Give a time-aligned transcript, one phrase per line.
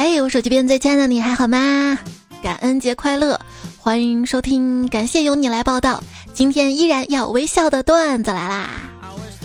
[0.00, 1.98] 嘿，我手机边最亲爱的你还好吗？
[2.40, 3.38] 感恩节快乐，
[3.80, 6.00] 欢迎收听，感谢有你来报道。
[6.32, 8.70] 今天依然要微笑的段子来啦！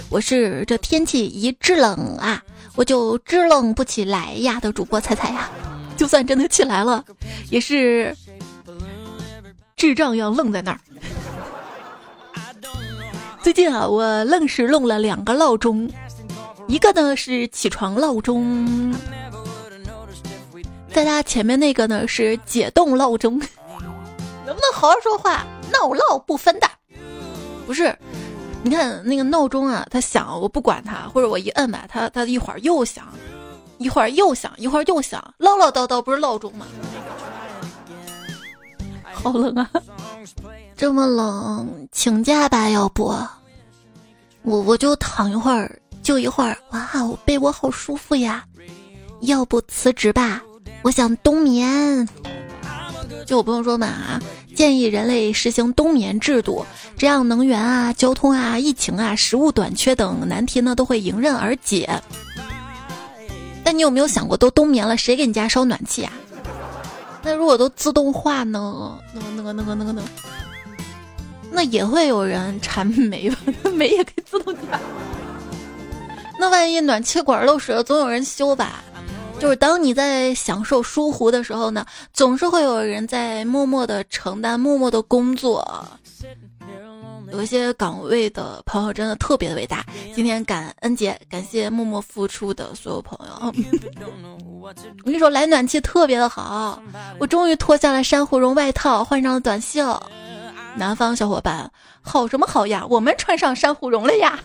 [0.10, 2.40] 我是这天气一制冷啊，
[2.76, 5.50] 我就支棱不起来呀的主播彩彩呀。
[5.98, 7.04] 就算真的起来了，
[7.50, 8.16] 也是
[9.76, 10.80] 智障样愣在那儿。
[13.42, 15.90] 最近啊，我愣是弄了两个闹钟，
[16.68, 18.94] 一个呢是起床闹钟，
[20.94, 23.40] 在它前面那个呢是解冻闹钟。
[24.46, 25.46] 能不能好好说话？
[25.72, 26.68] 闹闹不分的，
[27.66, 27.98] 不是？
[28.62, 33.06] 你看那个闹钟啊，它响我不管它，或者我一摁吧，它它一会儿又响，
[33.78, 36.68] 一会儿又响，一会儿又响，唠唠叨叨不是闹钟吗？
[39.12, 39.70] 好冷啊！
[40.78, 43.14] 这么冷，请假吧，要不
[44.44, 46.58] 我我就躺一会儿，就一会儿。
[46.72, 48.46] 哇，我，被窝好舒服呀！
[49.22, 50.44] 要不辞职吧？
[50.84, 52.08] 我想冬眠。
[53.26, 54.22] 就我朋友说嘛啊，
[54.56, 56.66] 建议人类实行冬眠制度，
[56.98, 61.90] 这样能源啊、交通啊、疫情啊、食物短缺等难题呢都会迎刃而解。
[63.64, 66.12] 但你有没有想过，都冬眠了，谁给你家烧暖气啊？
[67.24, 69.00] 那如果都自动化呢？
[69.14, 70.08] 那个、那个、那个、那个、那个。
[71.50, 73.38] 那也会有人产煤吧？
[73.74, 74.80] 煤也可以自动加。
[76.38, 78.84] 那万一暖气管漏水了，总有人修吧？
[79.44, 85.86] 就是当你在享受舒服的时候呢，总是会有人在默默的承担、默默的工作。
[87.30, 89.86] 有一些岗位的朋友真的特别的伟大。
[90.16, 93.54] 今天感恩节，感谢默默付出的所有朋友。
[94.64, 96.82] 我跟你说，来暖气特别的好，
[97.20, 100.02] 我终于脱下了珊瑚绒外套，换上了短袖。
[100.76, 101.72] 南方小伙伴，
[102.02, 102.86] 好什么好呀？
[102.90, 104.40] 我们穿上珊瑚绒了呀！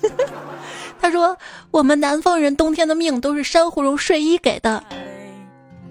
[1.01, 1.37] 他说，
[1.71, 4.83] 我们南方人冬天的命都是珊瑚绒睡衣给的，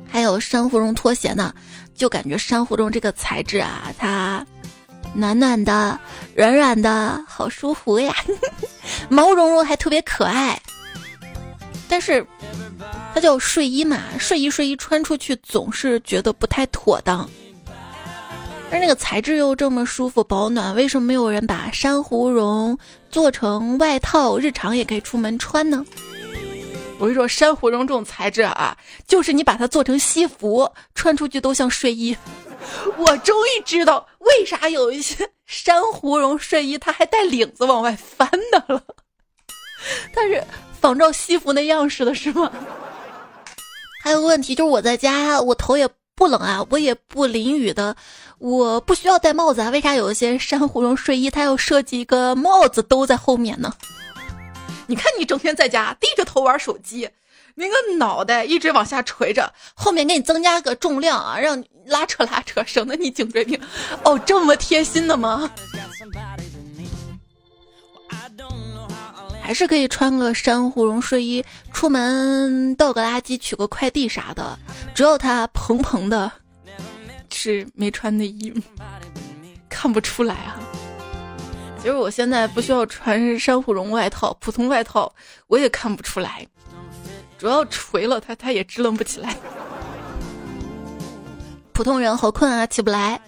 [0.09, 1.53] 还有珊瑚绒拖鞋呢。
[1.95, 4.45] 就感觉珊瑚绒这个材质啊，它
[5.15, 5.99] 暖暖的、
[6.35, 8.13] 软软的，好舒服呀，
[9.09, 10.61] 毛茸茸还特别可爱。
[11.89, 12.23] 但是
[13.15, 17.27] 它叫睡衣嘛，睡衣睡衣穿出去总是觉得不太妥当。
[18.69, 22.77] 而那个材质又这么舒服保暖，为什么没有人把珊瑚绒
[23.09, 25.85] 做成外套，日常也可以出门穿呢？
[26.99, 28.75] 我跟你说，珊瑚绒这种材质啊，
[29.07, 32.15] 就是你把它做成西服，穿出去都像睡衣。
[32.97, 38.83] 我终于知道为啥有一些珊瑚绒睡衣它还带领子往外翻的了，
[40.11, 40.43] 它是
[40.81, 42.51] 仿照西服那样式的，是吗？
[44.03, 47.95] 还有个问题就是我在家，我头也不冷啊，我也不淋雨的。
[48.39, 53.73] 我不需要戴帽子啊，为啥有一些珊瑚绒睡衣它要设计一个帽子兜在后面呢？
[54.85, 57.09] 你看你整天在家低着头玩手机，
[57.55, 63.59] 那个脑袋一直往下垂着，后面给你增加个重量啊，让你拉扯拉扯，省得你颈椎病。
[64.03, 65.49] 哦，这么贴心的吗？
[69.41, 71.43] 还是可以穿个珊瑚绒睡衣
[71.73, 74.59] 出门倒个垃圾、取个快递啥的，
[74.93, 76.31] 只要它蓬蓬的。
[77.39, 78.51] 是没穿内衣，
[79.69, 80.59] 看不出来啊。
[81.77, 85.13] 其实我现在不需要穿珊瑚绒外套，普通外套
[85.45, 86.47] 我也看不出来。
[87.37, 89.35] 主要垂了它，它也支棱不起来。
[91.73, 93.21] 普通人好困啊，起不来。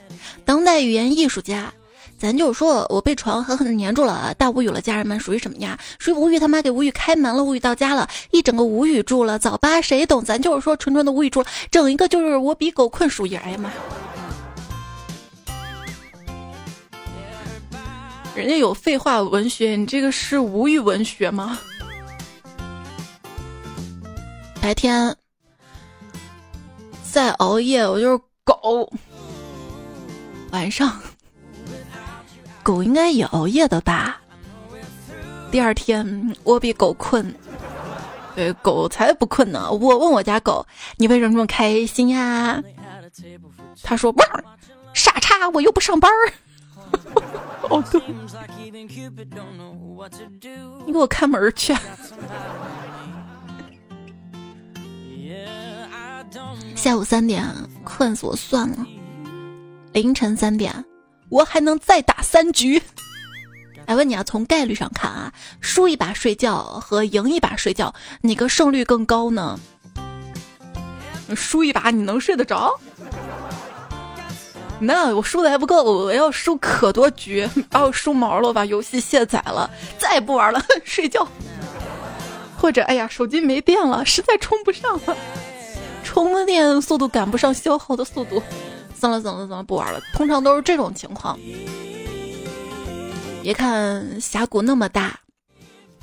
[0.43, 1.71] 当代语言艺术家，
[2.19, 4.81] 咱就是说我被床狠狠的粘住了，大无语了。
[4.81, 5.79] 家人们属于什么呀？
[5.99, 9.39] 属于无语他妈给无语开门了，无语到家了，一整个无语住了。
[9.39, 10.21] 早八谁懂？
[10.23, 13.37] 咱就是说纯纯的无语住了，整一个就是我比狗困鼠爷。
[13.37, 13.71] 哎呀妈！
[18.35, 21.57] 人家有废话文学，你这个是无语文学吗？
[24.61, 25.15] 白天
[27.09, 28.91] 再熬夜，我就是狗。
[30.51, 30.99] 晚上
[32.63, 34.21] 狗应该也熬夜的吧？
[35.51, 37.33] 第二天我比狗困，
[38.35, 39.71] 对，狗才不困呢。
[39.71, 40.63] 我问我家狗，
[40.97, 42.61] 你为什么这么开心呀？
[43.81, 44.43] 他说：汪，
[44.93, 46.31] 傻叉，我又不上班儿。
[50.85, 51.75] 你给我开门去！
[56.75, 57.43] 下午三点
[57.83, 58.85] 困死我算了，
[59.93, 60.73] 凌晨三点
[61.29, 62.81] 我还能再打三局。
[63.85, 69.59] 哎问你啊，从概率上看啊，输一把睡觉和赢一把睡觉，哪个胜率更高呢？
[71.35, 72.71] 输一把你能睡得着？
[74.79, 81.27] 那我输的还不够，我要输可多局，把我输毛了，把游戏卸载了，再也不玩了， 睡觉。
[82.57, 85.17] 或者，哎呀，手机没电了，实在充不上了，
[86.03, 88.41] 充充电速度赶不上消耗的速度。
[88.99, 90.01] 算了算了算了，不玩了。
[90.13, 91.39] 通常都是这种情况。
[93.41, 95.17] 别看峡谷那么大，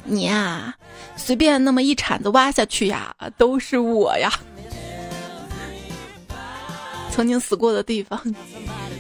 [0.05, 0.75] 你呀，
[1.17, 4.33] 随便那么一铲子挖下去呀，都是我呀。
[7.11, 8.21] 曾经死过的地方，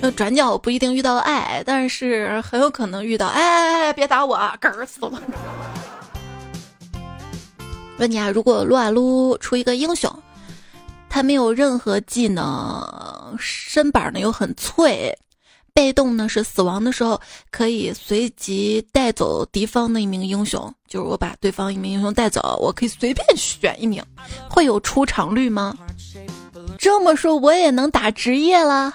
[0.00, 3.26] 那转角不一定遇到爱，但是很有可能遇到。
[3.26, 5.20] 哎哎哎，别打我，啊，嗝死了。
[7.98, 10.10] 问你啊，如果撸啊撸出一个英雄，
[11.16, 15.10] 他没有任何技能，身板呢又很脆，
[15.72, 17.18] 被动呢是死亡的时候
[17.50, 24.04] 可以随即带走敌方的一名英雄，就是我把对方一名英雄带走，我可以随便选一名，
[24.50, 25.74] 会有出场率吗？
[26.76, 28.94] 这么说我也能打职业了？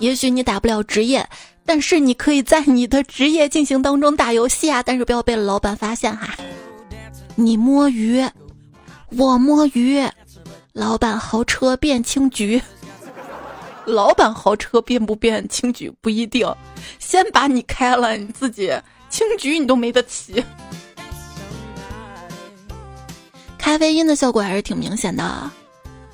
[0.00, 1.24] 也许你打不了职业，
[1.64, 6.36] 但是你可以在你的职业进行当中打游戏啊，但是不要被老板发现哈。
[7.36, 8.28] 你摸鱼，
[9.16, 10.04] 我摸鱼，
[10.76, 12.60] 老板豪车变青桔。
[13.86, 16.46] 老板豪车变不变青桔不一定，
[16.98, 18.70] 先把你开了，你自己
[19.08, 20.44] 青桔你都没得骑。
[23.56, 25.50] 咖啡因的效果还是挺明显的，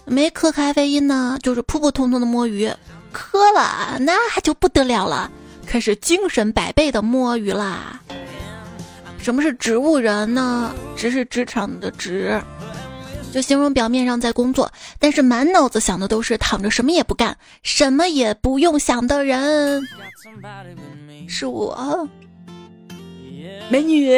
[0.04, 2.70] 没磕咖啡因呢，就是普普通通的摸鱼；
[3.10, 4.12] 磕了，那
[4.42, 5.28] 就不得了了，
[5.66, 8.00] 开始精神百倍的摸鱼啦。
[9.18, 10.72] 什么是植物人呢？
[10.96, 12.40] 职是职场的职，
[13.32, 19.82] 就形容表面上在工作，但是满脑子想的都是躺着什么也不干，什么也不用想的人。
[21.26, 22.08] 是我，
[23.70, 24.14] 美女，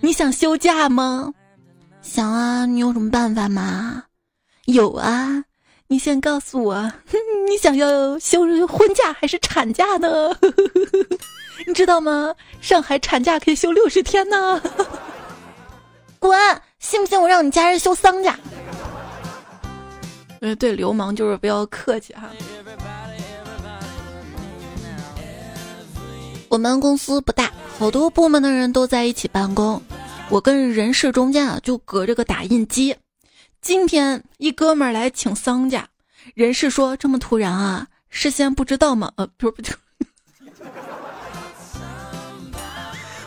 [0.00, 1.34] 你想休假吗？
[2.00, 4.04] 想啊，你有什么办法吗？
[4.66, 5.44] 有啊，
[5.88, 6.92] 你先告诉我，
[7.48, 10.08] 你想要休婚假还是产假呢？
[11.66, 12.34] 你知道吗？
[12.60, 14.62] 上海产假可以休六十天呢！
[16.18, 16.38] 滚！
[16.84, 18.38] 信不信我让你家人休丧假？
[20.40, 22.28] 呃，对，流氓就是不要客气哈。
[26.50, 29.82] 我们公司不大，好多部门的人都在一起办公，
[30.28, 32.94] 我跟人事中间啊就隔着个打印机。
[33.62, 35.88] 今天一哥们儿来请丧假，
[36.34, 39.10] 人事说这么突然啊，事先不知道吗？
[39.16, 39.72] 呃，不是不是。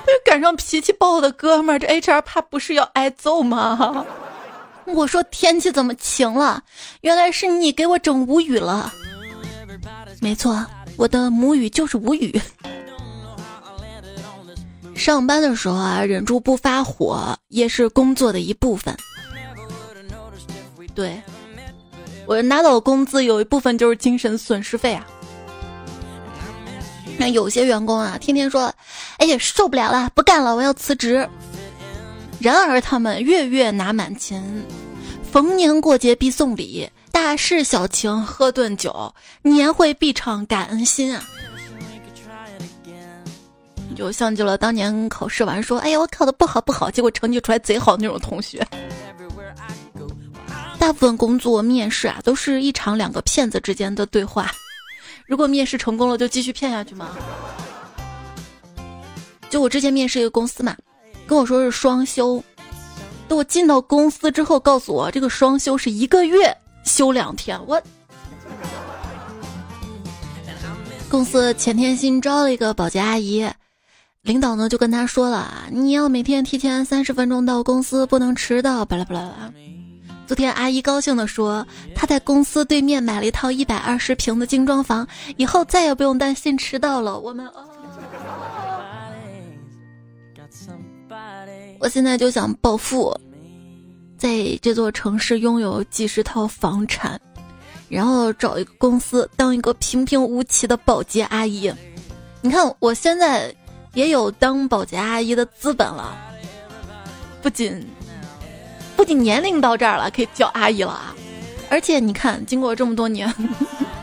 [0.25, 4.05] 赶上脾气暴的哥们儿，这 HR 怕不是要挨揍吗？
[4.85, 6.63] 我说天气怎么晴了？
[7.01, 8.91] 原来是你给我整无语了。
[10.21, 10.65] 没错，
[10.95, 12.39] 我的母语就是无语。
[14.95, 18.95] 上班的时候啊，忍住不发火也是工作的一部分。
[20.95, 21.21] 对，
[22.25, 25.05] 我拿到工资有一部分就是精神损失费啊。
[27.17, 28.71] 那有些员工啊，天天说
[29.17, 31.27] ：“哎呀，受不了了，不干了，我要辞职。”
[32.39, 34.63] 然而他们月月拿满勤，
[35.31, 41.23] 逢年过节必送礼，大事小情喝顿酒，年会必唱感恩心啊！
[43.95, 48.65] 就像极了当年考试完说：“哎呀，我考的不好不好，结果成绩出来贼好那种同学。”
[50.77, 54.51] 大部分工作面试啊，都是一场两个骗子之间的对话。
[55.27, 57.09] 如果面试成功了，就继续骗下去吗？
[59.49, 60.75] 就我之前面试一个公司嘛，
[61.27, 62.43] 跟我说是双休，
[63.27, 67.59] 等我进到公司之后，告诉我这个双休是一个月休两天。
[67.67, 67.81] 我
[71.09, 73.49] 公司前天新招了一个保洁阿姨，
[74.21, 79.53] 领导呢就跟他说了，你要每天提前三十分钟到公司，不能迟到，巴拉巴拉巴拉。
[80.27, 81.65] 昨天阿姨高兴地说
[81.95, 85.07] ：“她在公司对面买了一套一百二十平的精装房，
[85.37, 87.49] 以后再也不用担心迟到了。”我们，
[91.79, 93.17] 我现在就想暴富，
[94.17, 97.17] 在这座城市拥有几十套房产，
[97.87, 101.73] 然后找一个公司当一个平平无奇的保洁阿姨。
[102.41, 103.55] 你看，我现在
[103.93, 106.17] 也有当保洁阿姨的资本了，
[107.41, 107.87] 不仅。
[108.97, 111.15] 不仅年龄到这儿了，可以叫阿姨了啊！
[111.69, 113.31] 而且你看，经过这么多年，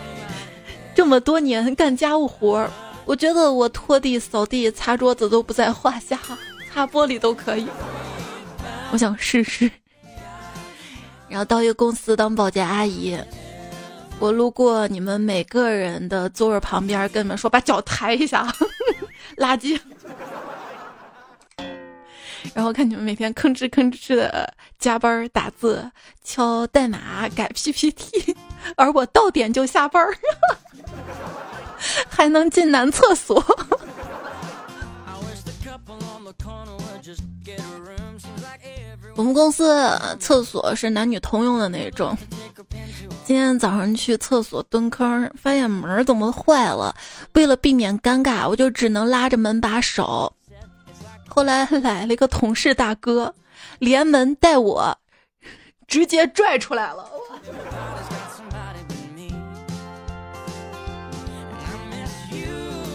[0.95, 2.71] 这么多年干家务活儿，
[3.05, 6.19] 我觉得我拖地、扫地、擦桌子都不在话下，
[6.73, 7.67] 擦玻璃都可以。
[8.93, 9.71] 我想试试。
[11.29, 13.19] 然后到一个公司当保洁阿姨，
[14.21, 18.47] 我路过你们每个人的座位旁边，跟你们说把脚抬一下，
[19.37, 19.77] 垃圾。
[22.53, 25.91] 然后看你们每天吭哧吭哧的加班打字、
[26.23, 28.37] 敲代码、改 PPT，
[28.77, 30.07] 而我到点就下班，
[32.09, 33.43] 还能进男厕所。
[39.17, 39.81] 我们公司
[40.19, 42.17] 厕所是男女通用的那种，
[43.25, 46.95] 今天早上去厕所蹲坑，发现门怎么坏了。
[47.35, 50.33] 为了避免尴尬，我就只能拉着门把手。
[51.35, 53.35] 后来 来了一个同事大哥，
[53.81, 54.97] 连门带我，
[55.89, 57.11] 直接拽出来了。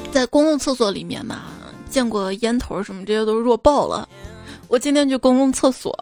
[0.10, 1.48] 在公共厕所里面嘛，
[1.90, 4.08] 见过烟头什么这些都弱爆了。
[4.70, 5.94] 我今天去公共厕所，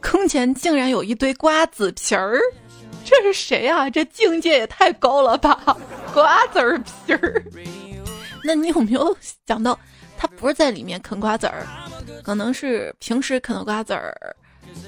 [0.00, 2.40] 坑前竟然有一堆瓜子皮儿，
[3.04, 3.88] 这是谁啊？
[3.88, 5.76] 这境界也太高了吧！
[6.12, 7.40] 瓜子皮儿，
[8.46, 9.76] 那你有没有想到，
[10.18, 11.66] 他不是在里面啃瓜子儿，
[12.22, 14.14] 可能是平时啃的瓜子儿，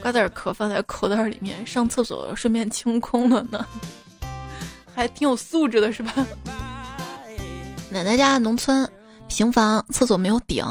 [0.02, 3.66] 瓜子儿壳放在口袋里面，上厕所顺便清空了呢？
[4.94, 6.12] 还挺有素质的是吧？
[7.88, 8.86] 奶奶家农村
[9.26, 10.62] 平房，厕所没有顶，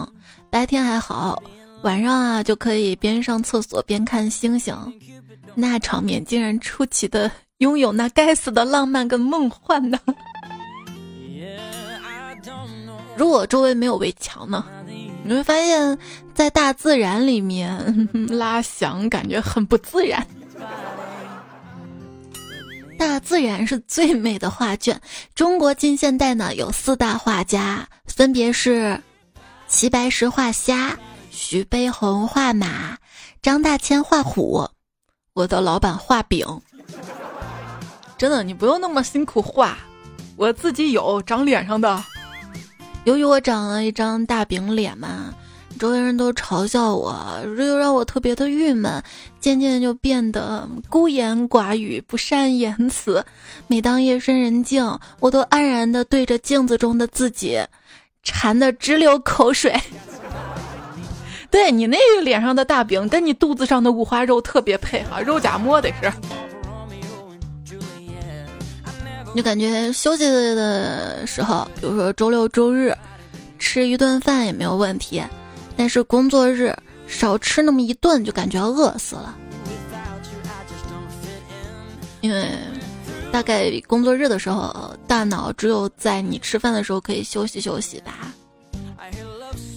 [0.52, 1.42] 白天还好，
[1.82, 4.76] 晚上啊就可以边上厕所边看星星，
[5.56, 10.00] 那场面竟然出奇的拥有那该死的浪漫跟梦幻呢。
[13.18, 14.66] 如果周围没有围墙呢，
[15.24, 15.98] 你会发现
[16.34, 20.26] 在大自然里面 拉响感觉很不自然。
[22.98, 25.00] 大自然是最美的画卷。
[25.34, 29.00] 中国近现代呢有四大画家，分别是
[29.68, 30.98] 齐白石画虾、
[31.30, 32.98] 徐悲鸿画马、
[33.42, 34.68] 张大千画虎，
[35.34, 36.46] 我的老板画饼。
[38.18, 39.78] 真的，你不用那么辛苦画，
[40.38, 42.04] 我自己有长脸上的。
[43.06, 45.34] 由于我长了一张大饼脸嘛。
[45.78, 47.14] 周围人都嘲笑我，
[47.58, 49.04] 这又让我特别的郁闷，
[49.42, 53.22] 渐渐就变得孤言寡语，不善言辞。
[53.68, 57.60] 每当夜深人静，我都安然的对着镜子中的自己，
[58.24, 59.78] 馋得直流口水。
[61.52, 66.10] 对你那个脸上的大饼，跟你肚子上的五花肉特别配哈，肉夹馍得是。
[69.36, 72.96] 就感觉休息的时候，比如说周六周日，
[73.60, 75.22] 吃一顿饭也没有问题。
[75.76, 76.74] 但是工作日
[77.06, 79.36] 少吃那么一顿就感觉要饿死了，
[82.22, 82.50] 因为
[83.30, 88.34] 大概工作日的时候，大脑只有在你吃饭的时候可以休息休息吧。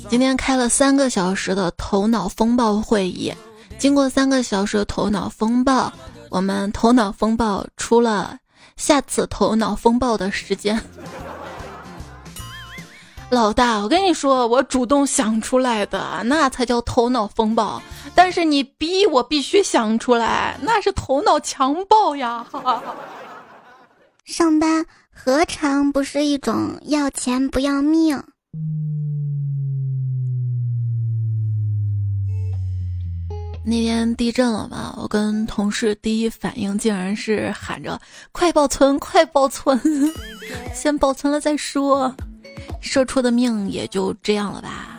[0.08, 3.34] 今天开了三个小时的头脑风暴会议，
[3.76, 5.92] 经过三个小时的头脑风暴，
[6.30, 8.38] 我们头脑风暴出了
[8.78, 10.82] 下次头脑风暴的时间。
[13.28, 17.82] 老大，我跟你说，我主动想出来的，那才叫头脑风暴。
[18.14, 22.46] 但是你逼我必须想出来，那是头脑强暴呀！
[24.24, 28.24] 上班何尝不是一种要钱不要命？
[33.68, 38.00] 那天地震了嘛，我跟同事第一反应竟然是喊着
[38.32, 39.78] “快保存，快保存，
[40.74, 42.14] 先保存了再说”。
[42.80, 44.98] 社畜的命也就这样了吧。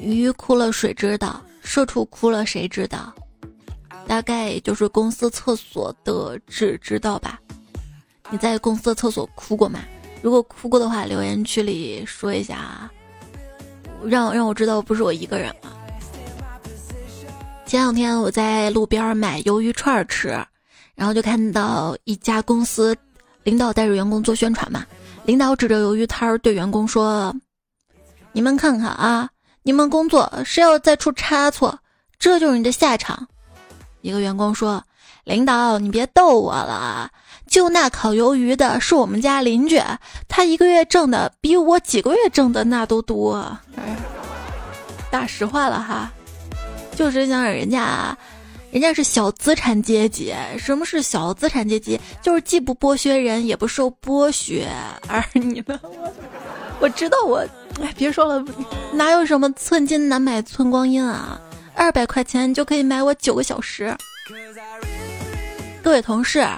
[0.00, 1.40] 鱼哭了谁知道？
[1.62, 3.14] 社畜哭了谁知道？
[4.08, 7.40] 大概就是公司厕所的只知道吧。
[8.28, 9.78] 你在公司厕所哭过吗？
[10.20, 12.90] 如果哭过的话，留言区里说一下啊，
[14.04, 15.78] 让让我知道不是我一个人了。
[17.72, 20.28] 前两天我在路边买鱿鱼串吃，
[20.94, 22.94] 然后就看到一家公司
[23.44, 24.84] 领导带着员工做宣传嘛。
[25.24, 27.34] 领导指着鱿鱼摊儿对员工说
[28.32, 29.26] ：“你们看看啊，
[29.62, 31.78] 你们工作谁要再出差错，
[32.18, 33.26] 这就是你的下场。”
[34.02, 34.84] 一个员工说
[35.24, 37.10] ：“领导，你别逗我了，
[37.46, 39.80] 就那烤鱿鱼的是我们家邻居，
[40.28, 43.36] 他一个月挣的比我几个月挣的那都多。”
[43.76, 43.96] 哎，
[45.10, 46.12] 大实话了哈，
[46.96, 48.16] 就是想人家。
[48.70, 50.34] 人家是小资产阶级。
[50.58, 52.00] 什么是小资产阶级？
[52.22, 54.66] 就是既不剥削人，也不受剥削。
[55.06, 55.78] 而你呢？
[55.82, 56.00] 我
[56.80, 57.46] 我知道我，
[57.82, 58.42] 哎，别说了，
[58.94, 61.38] 哪有什么寸金难买寸光阴啊？
[61.74, 63.94] 二百块钱就可以买我九个小时。
[65.82, 66.48] 各位同事，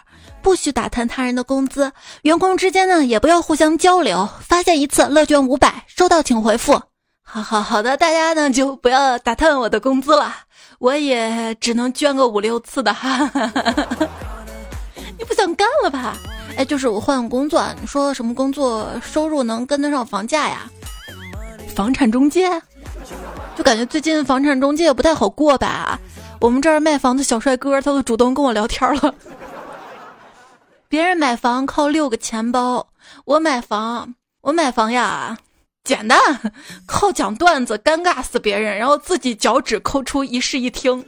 [0.40, 1.90] 不许打探他人的工资，
[2.22, 4.28] 员工之间呢也不要互相交流。
[4.40, 6.80] 发现一次乐捐五百，收到请回复。
[7.24, 10.32] 好好好的，大家呢就不要打探我的工资了。
[10.78, 13.30] 我也只能捐个五六次的哈，
[15.18, 16.16] 你不想干了吧？
[16.56, 20.70] 哎，就是我换个工作，你说什么工作收入能跟得上房价呀？
[21.74, 22.50] 房产中介，
[23.56, 25.98] 就感觉最近房产中介也不太好过吧？
[26.40, 29.14] 我们这儿卖房的小帅哥他都主动跟我聊天了。
[30.88, 32.86] 别人买房靠六个钱包，
[33.24, 35.38] 我买房，我买房呀。
[35.84, 36.18] 简单，
[36.86, 41.04] 靠讲段子尴尬死别人，然后自己脚趾抠出一室一厅，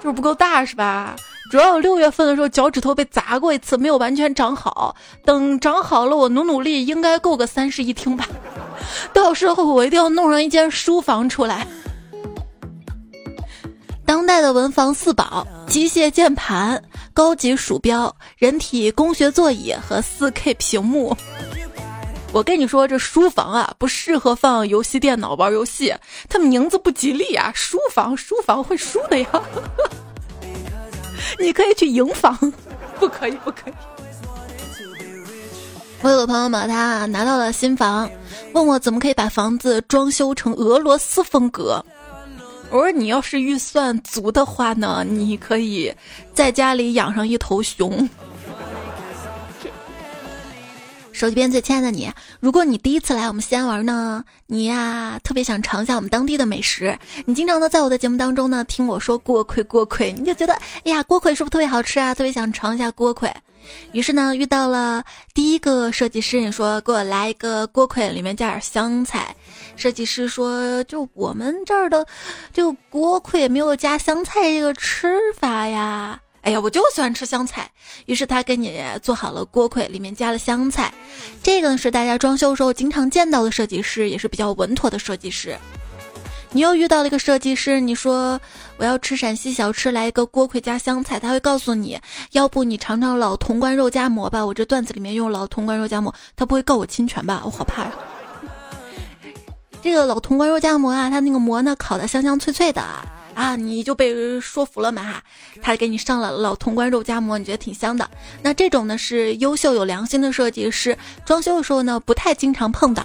[0.00, 1.16] 就是不够大是吧？
[1.50, 4.94] 主要六月份的时候脚趾头被砸过一次，没有完全长好。
[5.24, 8.28] 等长好了，我努努力，应该够个三室一厅吧。
[9.12, 11.66] 到时候我一定要弄上一间书房出来。
[14.06, 16.80] 当代的文房四宝：机械键盘、
[17.12, 21.16] 高级鼠标、人体工学座椅和四 K 屏幕。
[22.34, 25.94] 我跟你说，这书房啊，不适合放游戏电脑玩游戏，
[26.28, 27.52] 它名字不吉利啊。
[27.54, 29.28] 书房，书房会输的呀。
[31.38, 32.36] 你可以去营房，
[32.98, 33.72] 不可以，不可以。
[36.02, 38.10] 我有个朋友嘛，他拿到了新房，
[38.52, 41.80] 问我怎么可以把房子装修成俄罗斯风格。
[42.70, 45.94] 我说你要是预算足的话呢，你可以
[46.34, 48.08] 在家里养上一头熊。
[51.14, 62.12] 手机边最亲爱的你，如果你第一次来我们西安玩呢，你呀特别想尝一下我们当地的美食，你经常呢在我的节目当中呢听我说锅盔锅盔，你就觉得哎呀锅盔是不是特别好吃啊？
[62.12, 63.32] 特别想尝一下锅盔，
[63.92, 69.34] 于是呢遇到了第一个设计师，你说给我来一个锅盔，里面加点香菜。
[69.76, 72.04] 设计师说就我们这儿的
[72.52, 76.20] 就锅盔没有加香菜这个吃法呀。
[76.44, 77.70] 哎呀，我就喜欢吃香菜，
[78.04, 80.92] 于是他给你做好了锅盔，里面加了香菜。
[81.42, 85.56] 这个呢是大家装修时候经常见到的设计师，也是比较稳妥的设计师。
[86.52, 88.38] 你又遇到了一个设计师，你说
[88.76, 91.98] 我要吃陕西小吃，来一个锅盔加香菜，他会告诉你，
[92.32, 97.40] 要不你尝尝老潼关肉夹馍吧，我这段子里面用老潼关肉夹馍，他不会告我侵权吧？
[97.46, 97.92] 我好怕呀。
[99.82, 102.82] 这个老潼关肉夹馍啊，它那个馍呢烤的香香脆脆的。
[102.82, 103.02] 啊
[103.34, 105.22] 啊，你就被说服了嘛哈，
[105.60, 108.08] 他给你上了老潼关肉夹馍，你觉得挺香的。
[108.42, 113.04] 那这种呢是优秀有良心的设计师，装修的时候呢不太经常碰到。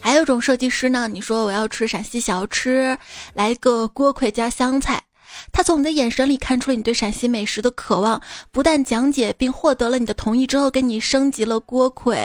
[0.00, 2.98] 还有一种设计师呢，你说我要吃陕西小吃，
[3.32, 5.02] 来一个锅盔加香菜，
[5.50, 8.20] 他从你的眼神里看出了你对陕西美食的渴望，
[8.52, 12.18] 不但讲解并获得了你的同意之后，给你升级了锅盔，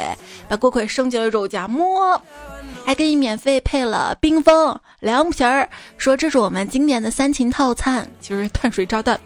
[0.49, 2.21] 把锅盔升级了肉夹馍。
[2.85, 9.19] 还给你免费配了冰峰凉皮儿，说这是我们经典的三秦套餐，就是碳水炸弹。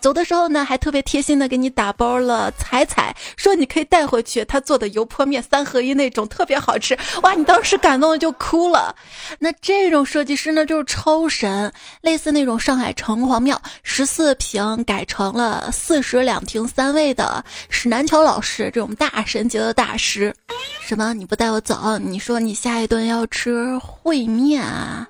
[0.00, 6.96] 走的时候呢，还特别贴心的给你打包了彩彩，说你可以带回去，他做的油泼面三合一那种特别好吃。
[7.22, 8.94] 哇，你当时感动的就哭了。
[9.38, 20.34] 那这种设计师呢，就是超神，类似那种上海城隍庙十四平改成了四室两厅三卫的史南桥老师，这种大神级的大师。
[20.80, 21.12] 什么？
[21.14, 21.98] 你不带我走？
[21.98, 25.06] 你说你下一顿要吃烩面啊？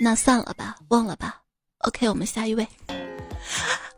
[0.00, 1.36] 那算了吧，忘了吧。
[1.78, 2.66] OK，我们下一位。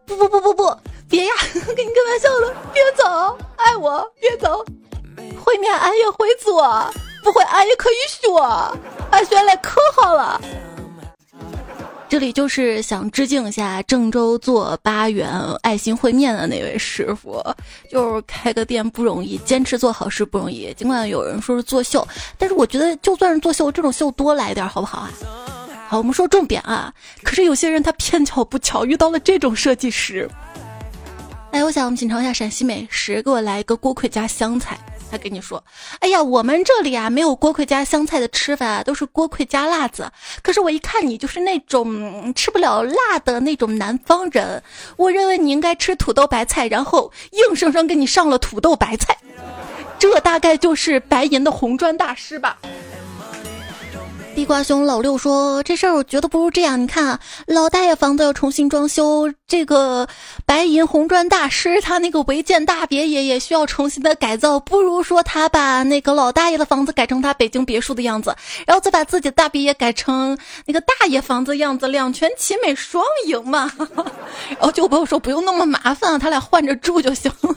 [0.08, 1.32] 不不不不不，别呀！
[1.52, 4.64] 跟你开玩笑的，别走，爱我别走。
[5.44, 6.62] 会面俺也会做，
[7.22, 8.28] 不会俺也可以学，
[9.10, 10.40] 俺学来可好了。
[12.08, 17.44] 这里就是想致敬一下郑州做八元爱心烩面的那位师傅，
[17.90, 20.72] 就是开个店不容易，坚持做好事不容易。
[20.72, 22.06] 尽管有人说是作秀，
[22.38, 25.10] 但是我觉得就算是作秀，这种秀多来点好不好啊？
[25.88, 26.92] 好，我们说重点啊！
[27.22, 30.28] 可是有些人他偏巧不巧遇到了这种设计师。
[31.50, 34.78] 哎，我想我们品尝一下陕西美食，给我来一个锅盔加香菜。
[35.10, 35.64] 他跟你说
[36.00, 40.12] ：“哎呀，我们这里啊没有锅盔加香菜的吃法，都是锅盔加辣子。”
[40.44, 44.62] 可是我一看你就是那种吃不了辣的那种南方人，
[44.98, 49.16] 我认为你应该吃土豆白菜，然后硬生生给你上了土豆白菜。
[49.98, 52.58] 这大概就是白银的红砖大师吧。
[54.38, 60.06] 地瓜兄老六说：“这事儿我觉得不如这样，你看啊，老大爷房子要重新装修，这个
[60.46, 68.32] 白银红砖大师他那个违建大别野也需要重新的改造，不如说他把那个老大爷的房子改成他北京别墅的样子，
[68.64, 73.72] 然后再把自己的大别野改成那个大爷房子样子，两全其美，双赢嘛。
[74.50, 77.56] 然后就朋友说不用那么麻烦，他俩换着住就行了。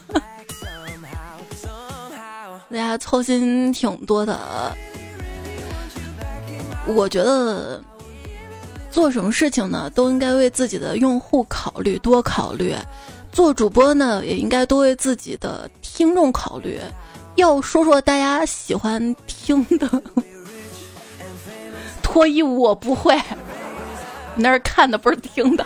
[2.71, 4.75] 大家 操心挺多的。”
[6.87, 7.81] 我觉得
[8.89, 12.75] 做什么事情呢，都应该为自己的用户考虑，多考虑；
[13.31, 16.79] 做主播呢，也应该多为自己的听众考虑。
[17.35, 19.89] 要说说大家喜欢听的，
[22.03, 23.17] 脱衣舞我不会，
[24.35, 25.65] 那是看的，不是听的。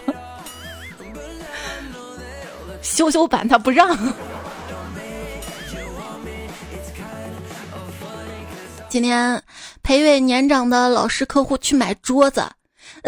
[2.82, 3.98] 修修版他不让。
[8.96, 9.44] 今天
[9.84, 12.46] 陪一位年长的老师客户去买桌子，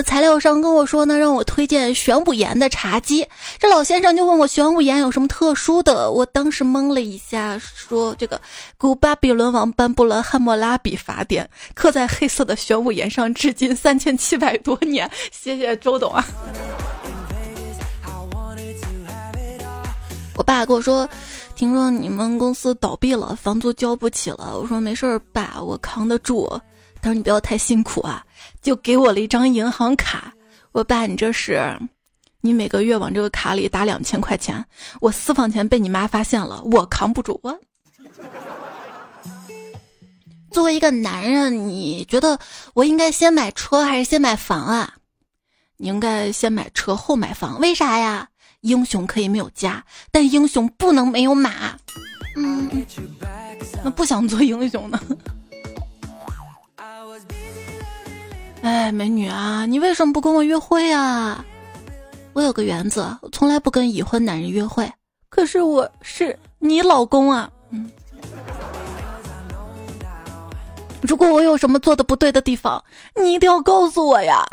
[0.06, 3.26] 材料商跟我说呢，让我推荐玄武岩的茶几。
[3.58, 8.42] 这老先生就问我玄武岩有什么特殊的，我当时懵了一下，说这个
[8.78, 15.10] 古巴比伦王颁布了汉谟拉比法典，刻在黑色的玄武岩上，至今三千七百多年。
[15.32, 16.22] 谢谢周董啊。
[20.38, 21.10] 我爸跟我说，
[21.56, 24.58] 听说你们公司倒闭了，房租交不起了。
[24.62, 26.48] 我说没事儿，爸，我扛得住。
[27.02, 28.24] 他说你不要太辛苦啊，
[28.62, 30.32] 就给我了一张银行卡。
[30.74, 31.60] 我爸，你这是，
[32.40, 34.64] 你每个月往这个卡里打两千块钱，
[35.02, 37.40] 我私房钱被你妈发现了，我扛不住。
[37.42, 37.60] 我
[40.52, 42.38] 作为一个男人，你觉得
[42.76, 44.94] 我应该先买车还是先买房啊？
[45.78, 48.30] 你应该先买车后买房，为啥呀？
[48.68, 51.78] 英雄可以没有家，但英雄不能没有马。
[52.36, 52.70] 嗯，
[53.84, 55.00] 那不想做英雄呢？
[58.62, 61.44] 哎，美女啊，你为什么不跟我约会啊？
[62.34, 64.92] 我有个原则，我从来不跟已婚男人约会。
[65.30, 67.50] 可是我是你老公啊。
[67.70, 67.90] 嗯。
[71.02, 72.84] 如果我有什么做的不对的地方，
[73.16, 74.46] 你一定要告诉我呀。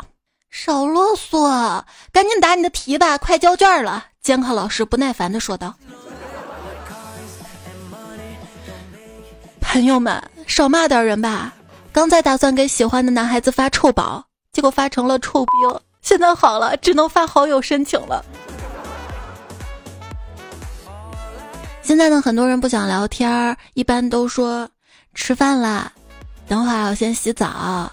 [0.57, 4.05] 少啰嗦，赶紧答你的题吧，快交卷了。
[4.21, 5.75] 监考老师不耐烦的说道
[9.59, 11.53] ：“朋友们，少骂点人吧。
[11.91, 15.53] 刚才打算给喜欢的男孩子发臭宝，结果发成了臭兵。
[16.01, 18.23] 现在好了，只能发好友申请了。
[21.81, 24.67] 现在呢，很多人不想聊天，一般都说
[25.13, 25.91] 吃饭啦，
[26.47, 27.91] 等会儿要先洗澡。”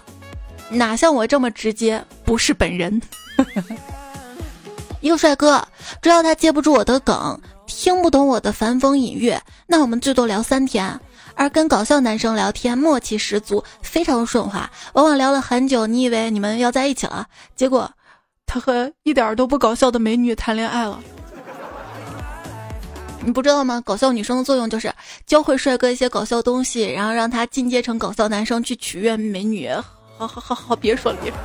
[0.73, 2.03] 哪像我这么直接？
[2.25, 3.01] 不是本人。
[5.01, 5.65] 一个帅哥，
[6.01, 10.99] 只要他接不住我的梗，听不懂我的繁风隐月，那我们最多聊三天。
[11.35, 15.85] 而跟搞笑男生聊天，默契十足，非常顺滑，往往聊了很久。
[15.85, 17.91] 你以为你们要在一起了，结果
[18.45, 20.99] 他和一点都不搞笑的美女谈恋爱了。
[23.25, 23.81] 你不知道吗？
[23.85, 24.93] 搞笑女生的作用就是
[25.25, 29.69] 教会帅哥一些搞笑东西，然后让他进阶成搞笑男生去取悦美女。
[30.27, 31.37] 好好好，别说了，别说。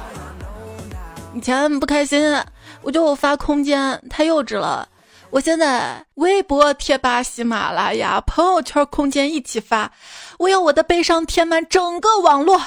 [1.35, 2.37] 以前不开心，
[2.83, 4.89] 我就发空间，太幼稚了。
[5.31, 9.93] 我现在微博、贴吧、喜马拉雅、朋友圈、空间一起发，
[10.39, 12.59] 我要我的悲伤填满整个网络。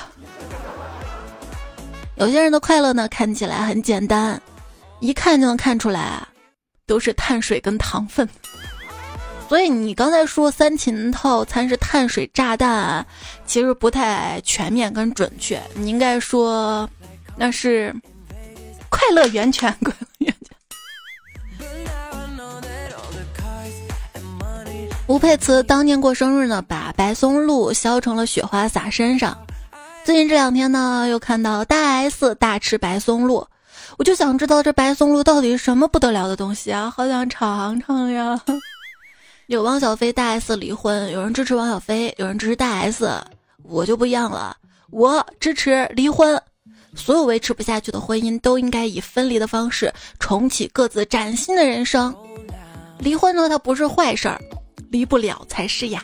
[2.18, 4.40] 有些人的快乐呢，看起来很简单，
[5.00, 6.22] 一看就能看出来，
[6.86, 8.30] 都是碳水跟糖分。
[9.52, 13.06] 所以你刚才说三秦套餐是碳水炸弹，
[13.46, 15.62] 其实不太全面跟准确。
[15.74, 16.90] 你应该说
[17.36, 17.94] 那是
[18.88, 20.56] 快乐源泉， 快乐源泉。
[25.08, 29.38] 吴佩慈当年过生日呢，把白松露削成了雪花撒身上。
[30.06, 33.46] 最近这两天呢，又看到大 S 大吃白松露，
[33.98, 38.40] 我就想知道这白松露到底是什么不得了的东西啊，好想尝尝呀。
[39.52, 43.06] 有汪小菲大 S 离婚，有人支持汪小菲，有人支持大 S，
[43.64, 44.56] 我就不一样了，
[44.92, 46.42] 我支持离婚。
[46.96, 52.16] 所有维持不下去的婚姻都应该以分离的方式重启各自崭新的人生。
[52.98, 54.40] 离婚呢，它不是坏事儿，
[54.90, 56.02] 离不了才是呀。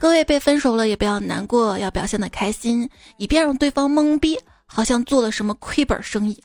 [0.00, 6.42] 各位被分手了也不要难过，要表现的开心，以便让对方懵逼，好像做了什么亏本生意。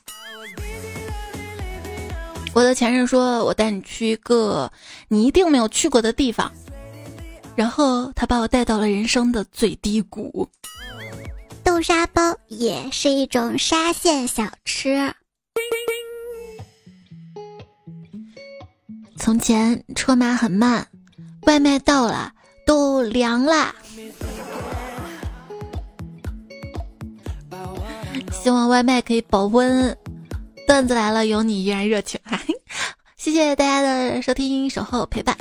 [2.52, 4.70] 我的前任说：“我带你去一个
[5.08, 6.50] 你一定没有去过的地方。”
[7.54, 10.48] 然后他把我带到了人生的最低谷。
[11.62, 15.14] 豆沙包也是一种沙县小吃。
[19.16, 20.86] 从前车马很慢，
[21.42, 22.32] 外卖到了
[22.66, 23.74] 都凉啦。
[28.32, 29.96] 希望外卖可以保温。
[30.70, 32.20] 段子来了，有你依然热情。
[33.18, 35.36] 谢谢大家的收听、守候、陪伴。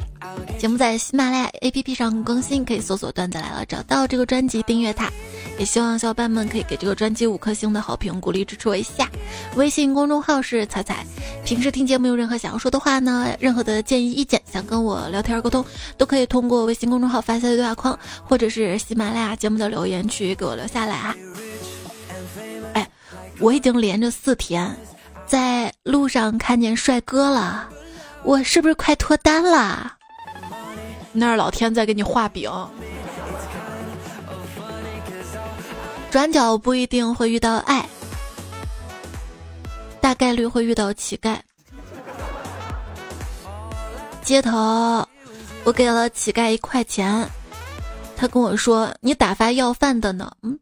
[0.58, 5.08] 节目在喜马拉雅 APP 上更新，可以搜索“段子来了”，找到这个专辑订阅它。
[5.60, 9.08] 也希望小伙伴们可以给这个专辑五颗星的好评，鼓励支持我一下。
[9.56, 11.06] 微信公众号是彩彩。
[11.46, 13.28] 平时听节目有任何想要说的话呢？
[13.40, 15.64] 任何的建议意见，想跟我聊天沟通，
[15.96, 21.16] 都可以通过微信公众号发在对话框，或者是喜马拉雅节目的留言区给我留下来啊。
[22.74, 22.90] 哎，
[23.40, 24.76] 我已经连着四天。
[25.30, 27.70] 在路上看见帅哥了，
[28.24, 29.96] 我是不是快脱单了？
[31.14, 32.52] 那是老天在给你画饼。
[36.10, 37.88] 转角不一定会遇到爱，
[40.02, 41.38] 大概率会遇到乞丐。
[44.24, 45.08] 街头，
[45.64, 47.30] 我给了乞丐一块钱，
[48.18, 50.58] 他跟我说：“你打发要饭的呢？”嗯，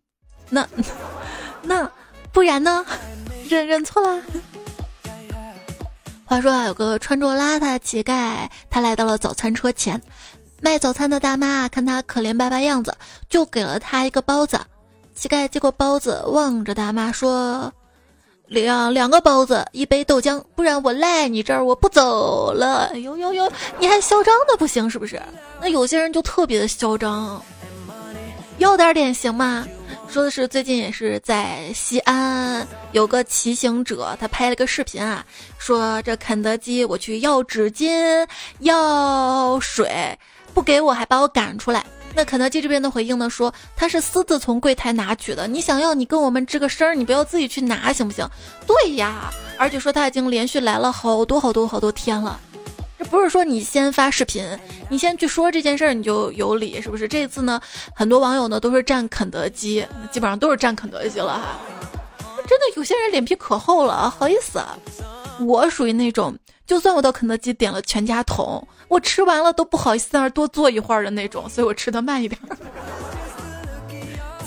[0.49, 0.67] 那
[1.63, 1.89] 那
[2.33, 2.85] 不然呢？
[3.47, 4.21] 认认错了。
[6.29, 9.99] 话说啊，有个穿着邋遢的乞丐，他来到了早餐车前，
[10.61, 12.93] 卖早餐的大妈看他可怜巴巴样子，
[13.29, 14.59] 就给了他一个包子。
[15.15, 17.71] 乞丐接过包子，望着大妈说
[18.45, 22.91] ：“两两个包子，一杯豆浆，不然我赖你这儿，我不走了。
[22.97, 25.21] 呦呦呦，你还嚣张的不行是不是？
[25.61, 27.41] 那有些人就特别的嚣张，
[28.57, 29.65] 要点点行吗？
[30.09, 35.23] 说的是最近也是在西安有个骑行者，他拍了个视频啊，
[35.59, 38.27] 说这肯德基我去要纸巾
[38.59, 40.17] 要水，
[40.53, 41.85] 不给我还把我赶出来。
[42.15, 48.27] 那肯德基这边的回应呢，说他是私自从柜台拿取的，你想要你跟我们吱个声，你不要自己去拿行不行？
[48.65, 52.39] 对呀，而且说他已经连续来了好多好多好多天了。
[53.09, 54.45] 不是说你先发视频，
[54.89, 57.07] 你先去说这件事儿，你就有理，是不是？
[57.07, 57.59] 这次呢，
[57.93, 61.59] 很多网友呢都是站肯德基，基本上都是站肯德基了哈。
[62.47, 64.61] 真的有些人脸皮可厚了，好意思。
[65.39, 72.39] 我属于那种，就算我到肯德基点了全家桶，我吃完了都不好意思在那多坐一会儿的那种，所以我吃的慢一点。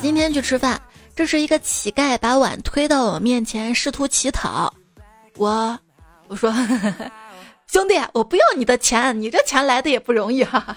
[0.02, 0.80] 今天去吃饭，
[1.14, 4.72] 这是一个乞丐把碗推到我面前，试图乞讨。
[5.36, 5.78] 我，
[6.28, 6.52] 我说。
[7.70, 10.76] 兄弟，我不要你的钱，你这钱来的也不容易哈。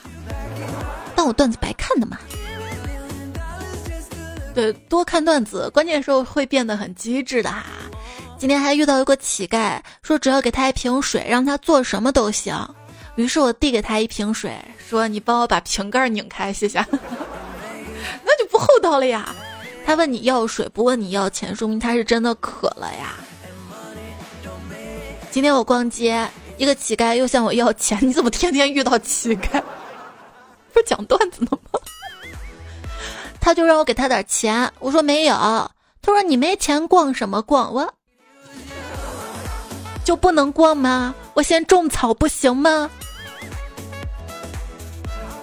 [1.15, 2.19] 当我段子白看的嘛。
[4.53, 7.63] 对，多看段子，关键时候会变得很机智的哈。
[8.37, 12.55] 今天还遇到一个乞丐，说只要给他一瓶水，让他做什么都行。
[13.15, 14.55] 于是我递给他一瓶水，
[14.87, 16.77] 说：“你帮我把瓶盖拧开，谢谢。
[18.23, 19.33] ”那就不厚道了呀。
[19.83, 23.15] 他问你要水，不问你要钱，说明他是真的渴了呀。
[25.31, 26.29] 今天我逛街。
[26.63, 29.61] 一个乞丐又向我要钱，你怎么天天遇到乞丐？
[30.71, 31.79] 不是讲段子呢吗？
[33.41, 35.35] 他就让我给他点钱，我说没有。
[35.35, 37.73] 他说你没钱逛什么逛？
[37.73, 37.93] 我
[40.05, 41.13] 就不能逛吗？
[41.33, 42.89] 我先种草不行吗？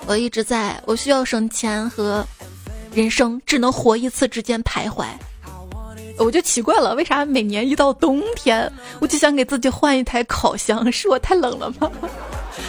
[0.06, 2.26] 我一直在我需要省钱和
[2.94, 5.04] 人生只能活一次之间徘徊。
[6.24, 10.90] 我就奇怪了，为啥每年一到冬天，我就想给自己换一台烤箱？
[10.92, 11.90] 是我太冷了吗？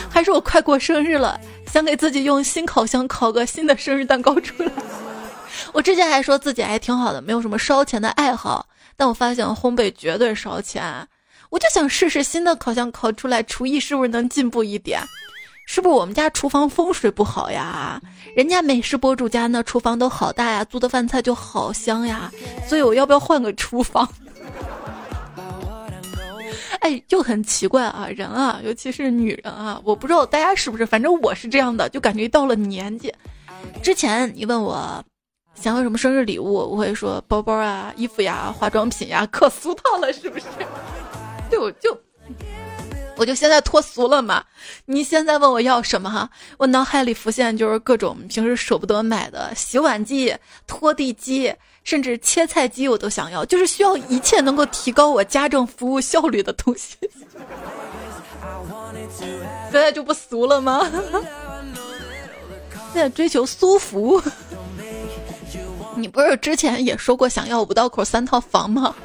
[0.09, 4.71] 还是我快过生日了，想给自己用新烤箱烤个新的生日蛋糕出来？
[5.73, 11.07] 我之前还说自己还挺好的，没有什么烧钱的爱好，但我发现烘焙绝对烧钱。
[11.49, 15.01] 我就想试试新的烤箱烤出来，厨艺是不是能进步一点？
[15.73, 17.97] 是不是我们家厨房风水不好呀？
[18.35, 22.29] 人家美食博主家那厨房都好大呀，做的饭菜就好香呀。
[22.67, 24.05] 所以我要不要换个厨房？
[26.81, 33.09] 哎，就很奇怪啊，人啊，尤其是女人啊，我不知道大家是不是，反正我是这样的，就感觉到了年纪。
[33.81, 35.01] 之前你问我
[35.55, 40.47] 想要什么生日礼物，我会说包包啊、衣服呀、化妆品呀，可俗套了，是不是？
[41.49, 41.97] 对，我就。
[43.21, 44.43] 我就现在脱俗了嘛？
[44.85, 46.27] 你现在问我要什么哈？
[46.57, 51.53] 我脑海里浮现就是各种平时舍不得买的洗碗机、拖地机，
[51.83, 53.45] 甚至切菜机，我都想要。
[53.45, 56.97] 就是需要一切能够提高我家政服务效率的东西。
[59.71, 60.89] 现在就不俗了吗？
[62.91, 64.19] 现在追求苏服。
[65.95, 68.95] 你不是之前也说过想要五道口三套房吗？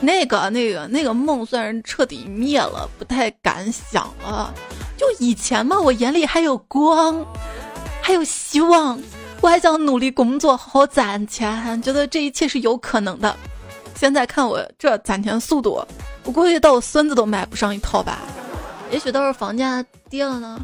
[0.00, 4.52] 那个、那个、那个梦算是彻底灭了，不太敢想了。
[4.96, 7.24] 就以前嘛，我眼里还有光，
[8.00, 9.00] 还有希望，
[9.40, 13.36] 我还想努力工作，好好攒钱，觉得这一切是有可能的。
[13.94, 15.84] 现在看我这攒钱速度，
[16.24, 18.18] 我估计到我孙子都买不上一套吧。
[18.90, 20.60] 也许到时候房价跌了呢。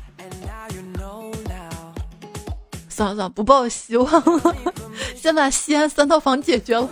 [2.88, 4.56] 算了算了，不抱希望了，
[5.20, 6.88] 先把西安三套房解决了。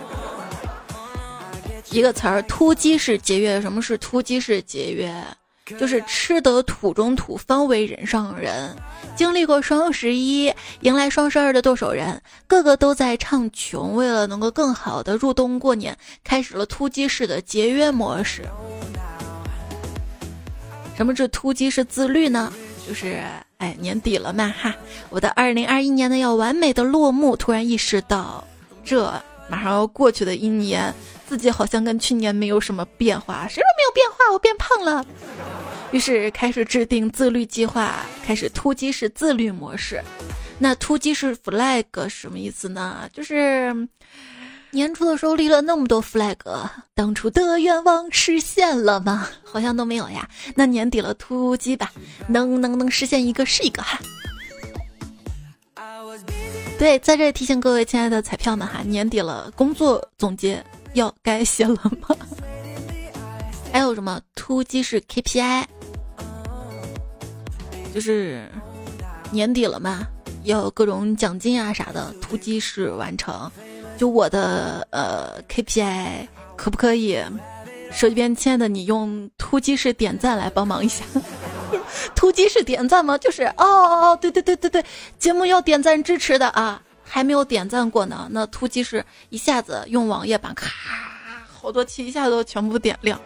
[1.92, 3.60] 一个词儿，突击式节约。
[3.60, 5.14] 什么是突击式节约？
[5.78, 8.74] 就是吃得土中土，方为人上人。
[9.14, 13.94] 经历过双十一，迎来双十二的剁手人，个个都在唱穷。
[13.94, 18.42] 为了能够更好的入冬过年，开始了突击式的节约模式。
[20.96, 22.50] 什么是突击式自律呢？
[22.88, 23.22] 就是
[23.58, 24.74] 哎，年底了嘛哈，
[25.10, 27.36] 我的二零二一年呢要完美的落幕。
[27.36, 28.42] 突然意识到，
[28.82, 29.12] 这
[29.48, 30.92] 马上要过去的一年。
[31.32, 34.30] 自己好像跟去年没有什么变化，谁说没有变化？
[34.34, 35.02] 我变胖了。
[35.90, 40.02] 于是开始制定自律计划，开始突击式自律模式。
[40.58, 43.08] 那突击式 flag 什么意思呢？
[43.14, 43.74] 就是
[44.72, 46.36] 年初的时候立了那么多 flag，
[46.94, 49.26] 当初的愿望实现了吗？
[49.42, 50.28] 好像都没有呀。
[50.54, 51.90] 那年底了，突击吧，
[52.28, 53.98] 能能能实现一个是一个哈。
[56.78, 60.62] 对，在这里提醒各位亲爱的彩票们哈，年底了，工作总结。
[60.94, 62.16] 要该写了吗？
[63.72, 65.64] 还有什么突击式 KPI？
[67.94, 68.48] 就是
[69.30, 70.06] 年底了嘛，
[70.44, 73.50] 要各种奖金啊啥的，突击式完成。
[73.98, 76.26] 就我的呃 KPI，
[76.56, 77.18] 可不可以
[77.90, 81.04] 手机边亲爱的，你用突击式点赞来帮忙一下。
[82.14, 83.16] 突击式点赞吗？
[83.18, 84.84] 就是哦哦哦，对对对对对，
[85.18, 88.26] 节目要点赞支持的啊，还没有点赞过呢。
[88.30, 90.70] 那突击是一下子用网页版，咔，
[91.52, 93.20] 好多期一下子都全部点亮。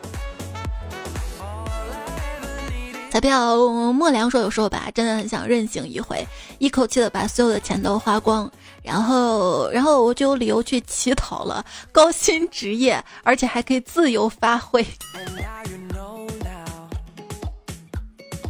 [3.12, 3.56] 彩票
[3.92, 6.26] 莫良说：“有时候吧，真的很想任性一回，
[6.58, 8.50] 一口气的把所有的钱都花光，
[8.82, 14.84] 然后，然后我就有理由去乞讨了，高薪职业，而且还可以自由发挥。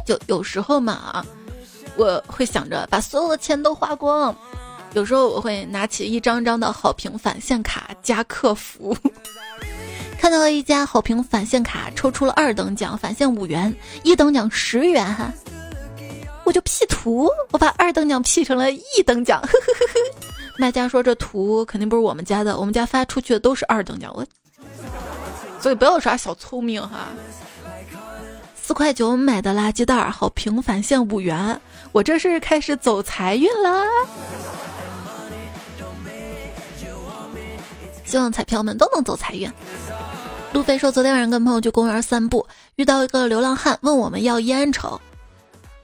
[0.03, 1.23] 就有时候嘛，
[1.95, 4.35] 我会想着把所有的钱都花光，
[4.97, 8.97] 有时候我会拿起一张张的好评返现卡加客服。
[10.19, 15.31] ”看到了一家好评返现卡，抽出了二等奖，返现五元，一等奖十元哈，
[16.43, 20.27] 我就 P 图，我把二等奖 P 成了一等奖，呵呵呵呵。
[20.57, 24.25] 卖家说这图肯定不是我们家的，我们家发出去的都是二等奖，我，
[25.61, 27.09] 所以不要耍小聪明哈。
[28.55, 33.85] 四块九买的垃圾袋，好评返现五元，我这是开始走财运了。
[38.07, 39.51] 希望彩票们都能走财运。
[40.53, 44.99] 路飞说：“昨天晚上跟朋友去公园散步，遇到一个流浪汉，问我们要烟抽。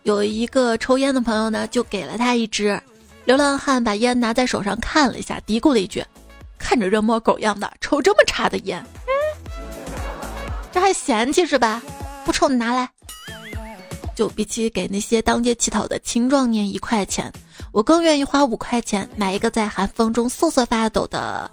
[0.03, 2.81] 有一个抽烟的朋友呢，就给了他一支。
[3.25, 6.03] 流浪汉把烟拿在手上看了一下，嘀咕了一句
[6.57, 8.83] ：‘看着人模狗样的，抽这么差的烟，
[10.71, 11.81] 这还嫌弃是吧？
[12.25, 12.89] 不抽你拿来。’
[14.15, 17.31] 就比起给那些当街乞讨的青壮年一块钱，
[17.71, 21.49] 我更愿意花五块钱买一个在寒风中瑟瑟发抖的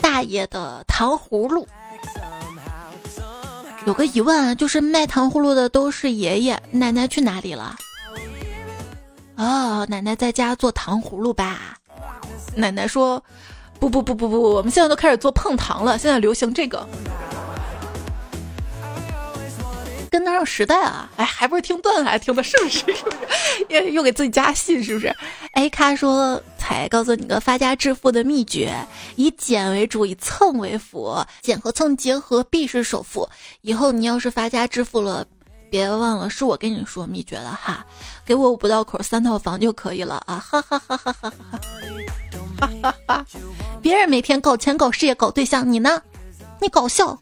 [0.00, 1.66] 大爷的糖葫芦。”
[3.86, 7.74] 有个疑问啊，就是卖糖葫芦的都是爷爷奶奶去哪里了？
[9.36, 11.78] 哦，奶奶在家做糖葫芦吧？
[12.54, 13.22] 奶奶说
[13.80, 16.86] ：“不不不不不，我们现在都开始做碰糖了，现在流行这个。”
[20.10, 21.08] 跟得上时代啊！
[21.16, 22.78] 哎，还不是听段子来听的，是不是？
[22.80, 23.04] 是不是？
[23.68, 25.14] 又又给自己加戏，是不是？
[25.52, 33.26] 哎，他说：“才告诉你个发家致富的秘诀，以减为主，以蹭为辅，减和蹭结合必是首富。
[33.62, 35.26] 以后你要是发家致富了，
[35.70, 37.86] 别忘了是我跟你说秘诀了哈，
[38.22, 40.36] 给我五道口三套房就可以了啊！
[40.36, 41.32] 哈哈哈哈哈哈！
[42.60, 43.26] 哈哈哈！
[43.80, 46.02] 别人每天搞钱、搞事业、搞对象，你呢？
[46.60, 47.18] 你搞笑？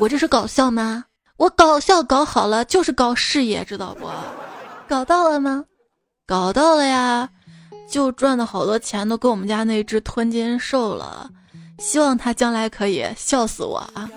[0.00, 1.04] 我这是搞笑吗？”
[1.38, 4.08] 我搞笑搞好了，就是搞事业，知道不？
[4.88, 5.64] 搞到了吗？
[6.26, 7.28] 搞到了呀，
[7.92, 11.30] 就赚的好多钱都给我们家那只吞金兽了。
[11.78, 14.08] 希望他将来可以笑死我啊！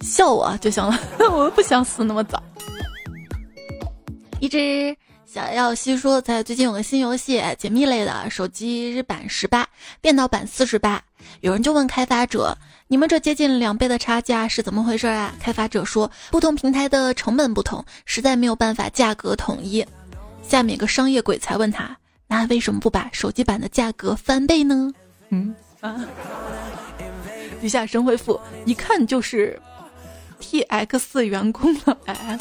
[0.00, 0.98] 笑我就行了，
[1.30, 2.42] 我不想死那么早。
[4.40, 9.66] 一只小药西说，在最近有个新游戏，解密类的，手机日版十八，
[10.00, 11.02] 电脑版四十八。
[11.40, 12.56] 有人就问开发者。
[12.88, 15.34] 你们这接近两倍的差价是怎么回事啊？
[15.40, 19.84] 开发者说，不同平台的成本不同，实在没有办法价格统一。
[20.48, 21.96] 下面个商业鬼才问他，
[22.28, 24.92] 那为什么不把手机版的价格翻倍呢？
[25.30, 26.00] 嗯啊，
[27.60, 29.60] 底下神回复，一看就是
[30.38, 31.98] T X 员工了。
[32.06, 32.38] 哎，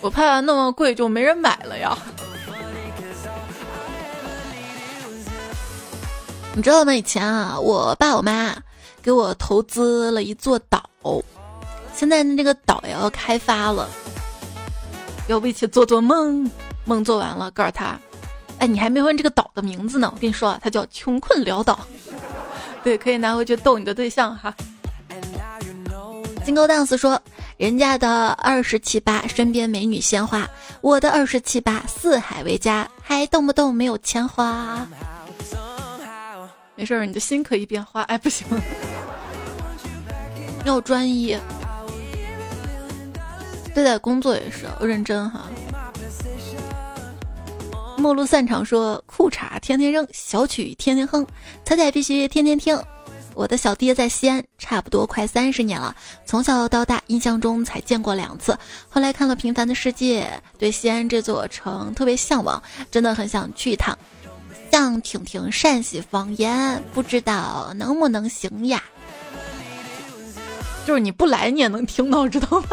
[0.00, 1.96] 我怕那么贵就没人买了呀。
[6.56, 6.94] 你知道吗？
[6.94, 8.56] 以前啊，我爸我妈
[9.02, 10.82] 给我投资了一座岛，
[11.94, 13.88] 现在那个岛也要开发了，
[15.32, 16.48] 要不一起做做梦？
[16.84, 17.98] 梦做完了，告诉他，
[18.58, 20.12] 哎，你还没问这个岛的名字呢。
[20.14, 21.78] 我跟你说啊，它叫穷困潦倒。
[22.84, 24.54] 对，可以拿回去逗你的对象哈。
[26.44, 27.18] 金钩 dance 说，
[27.56, 30.46] 人家的二十七八身边美女鲜花，
[30.82, 34.86] 我的二十七八四海为家，还动不动没有钱花。
[36.74, 38.02] 没事儿，你的心可以变花。
[38.02, 38.46] 哎，不行，
[40.66, 41.34] 要专一。
[43.74, 45.42] 对待工作也是要认真哈。
[47.98, 51.26] 末路散场说：裤衩天天扔，小曲天天哼，
[51.64, 52.78] 彩彩必须天天听。
[53.34, 55.96] 我的小爹在西安，差不多快三十年了，
[56.26, 58.58] 从小到大印象中才见过两次。
[58.90, 60.22] 后来看了《平凡的世界》，
[60.58, 63.96] 对西安这座城特别向往，真的很想去一趟。
[64.70, 68.82] 想听听陕西方言，不知道能不能行呀？
[70.84, 72.66] 就是你不来，你也能听到，知道吗？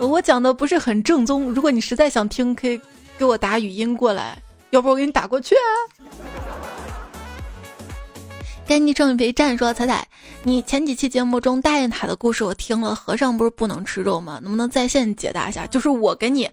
[0.00, 2.80] 我讲的不是很正宗，如果你实在想听，可以
[3.18, 4.40] 给我打语音过来，
[4.70, 5.54] 要不我给你打过去。
[8.66, 10.06] 该昵称别站说彩彩，
[10.42, 14.38] 你前几期节目中大雁塔的故事我听了，和尚不是不能吃肉吗？
[14.42, 15.66] 能不能在线解答一下？
[15.66, 16.48] 就是我给你。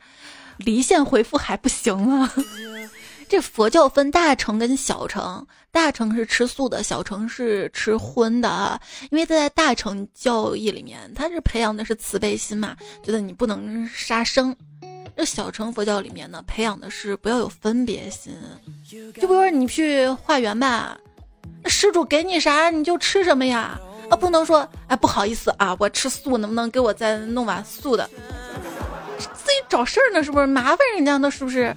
[0.58, 2.32] 离线回复还不行吗？
[3.30, 8.80] 这佛教分大乘跟小乘，大乘是吃素的，小乘是吃荤的啊。
[9.12, 14.56] 因为在大乘教义里面，它是培养的是慈悲心嘛，觉得你不能杀生。
[15.16, 18.34] 这小乘佛教里面呢，培养的是不要有分别心。
[18.88, 20.98] 就比如说你去化缘吧，
[21.66, 28.10] 施主给你啥你就吃什么呀，啊，不能说哎不好意思啊，我吃素，能不能给我再弄碗素的？
[29.18, 31.32] 自己找事儿呢，是不是麻烦人家呢？
[31.32, 31.76] 是不是？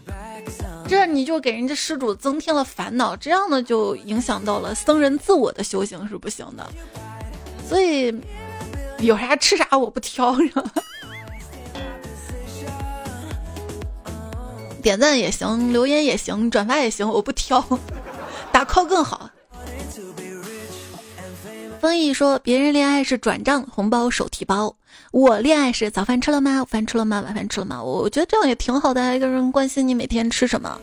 [0.90, 6.68] 这你就给人家施主增添了烦恼，这样呢就影响到了僧人自我的修行是不行的。
[7.68, 8.12] 所以
[8.98, 10.36] 有啥吃啥，我不挑。
[14.82, 17.64] 点赞也行，留言也行，转发也行，我不挑。
[18.50, 19.30] 打 call 更好。
[21.80, 24.76] 风毅说：“别人恋爱是转账，红包手提包。”
[25.12, 26.62] 我恋爱是，早饭吃了吗？
[26.62, 27.22] 午饭吃了吗？
[27.22, 27.82] 晚饭吃了吗？
[27.82, 30.80] 我觉得这样也挺好的，一个人关心你每天吃什么，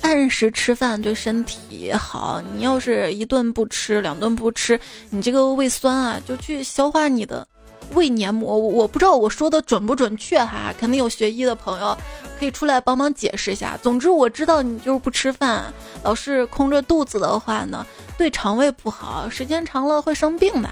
[0.00, 2.42] 按时吃饭对身体好。
[2.54, 4.78] 你要是一顿不吃，两顿不吃，
[5.10, 7.46] 你这个胃酸啊，就去消化你的
[7.94, 8.56] 胃黏膜。
[8.56, 11.96] 我不知道我说的准不准确哈，肯定有学医的朋友
[12.38, 13.78] 可以出来帮忙解释一下。
[13.82, 15.72] 总之我知道你就是不吃饭，
[16.02, 17.86] 老是空着肚子的话呢，
[18.16, 20.68] 对肠胃不好，时间长了会生病的。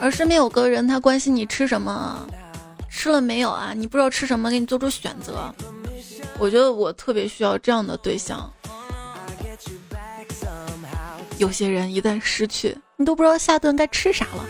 [0.00, 2.26] 而身边有个人，他关心你吃什么，
[2.90, 3.72] 吃了没有啊？
[3.74, 5.54] 你不知道吃什么，给你做出选择。
[6.38, 8.52] 我觉得我特别需要这样的对象。
[11.44, 14.46] 有些人一旦失去，你都不知道下顿该吃啥了。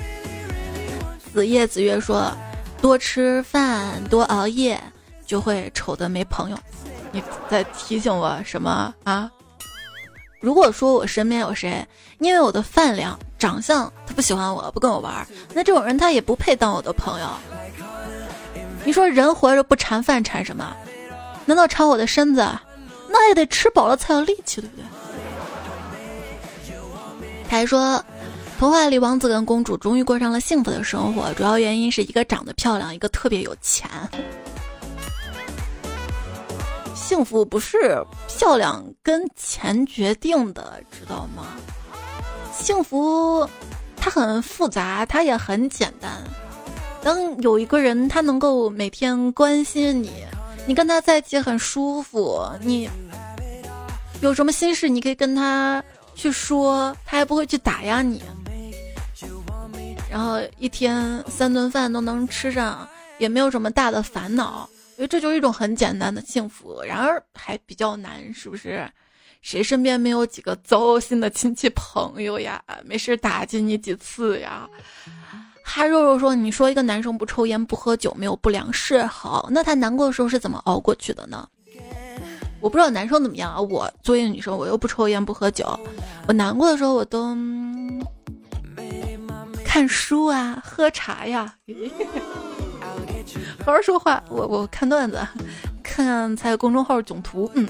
[1.32, 2.32] 子夜子月说
[2.80, 4.80] ：“多吃饭，多熬夜，
[5.26, 6.58] 就会丑的没朋友。”
[7.10, 7.20] 你
[7.50, 9.28] 在提醒我什么啊？
[10.38, 11.84] 如果说我身边有谁，
[12.20, 17.28] 因为我的饭量、长相，他不喜欢我，不跟我玩，那这种人他也不配当我的朋友。
[18.84, 20.72] 你说人活着不馋饭馋什么？
[21.44, 22.48] 难道馋我的身子？
[23.08, 24.84] 那也得吃饱了才有力气，对不对？
[27.54, 28.04] 他还说，
[28.58, 33.88] 童话里王子跟公主终于过上了幸福的生活，主要原因是一个长得漂亮，一个特别有钱。
[36.96, 41.54] 幸福不是漂亮跟钱决定的，知道吗？
[42.52, 43.48] 幸福
[43.96, 46.10] 它很复杂，它也很简单。
[47.04, 50.10] 当有一个人他能够每天关心你，
[50.66, 52.90] 你跟他在一起很舒服，你
[54.20, 55.80] 有什么心事你可以跟他
[56.14, 58.22] 去说，他还不会去打压你。
[60.10, 62.88] 然后一天三顿饭都能吃上，
[63.18, 64.68] 也没有什么大的烦恼。
[64.96, 68.88] 因为这就是一种很简单的幸福，然而还比较难，是不是？
[69.42, 72.62] 谁身边没有几个糟心的亲戚朋友呀？
[72.84, 74.68] 没事打击你几次呀？
[75.64, 81.48] 哈肉肉说：“你说一个男生不抽烟不喝酒，没有不良嗜好，那他难过的时候是怎么熬过去的呢？”
[82.64, 83.60] 我不知道男生怎么样啊。
[83.60, 85.78] 我作为一个女生，我又不抽烟不喝酒，
[86.26, 87.36] 我难过的时候我都
[89.62, 91.54] 看书啊，喝茶呀。
[93.62, 95.20] 好好说话，我我看段子，
[95.82, 97.50] 看才有公众号囧图。
[97.52, 97.68] 嗯，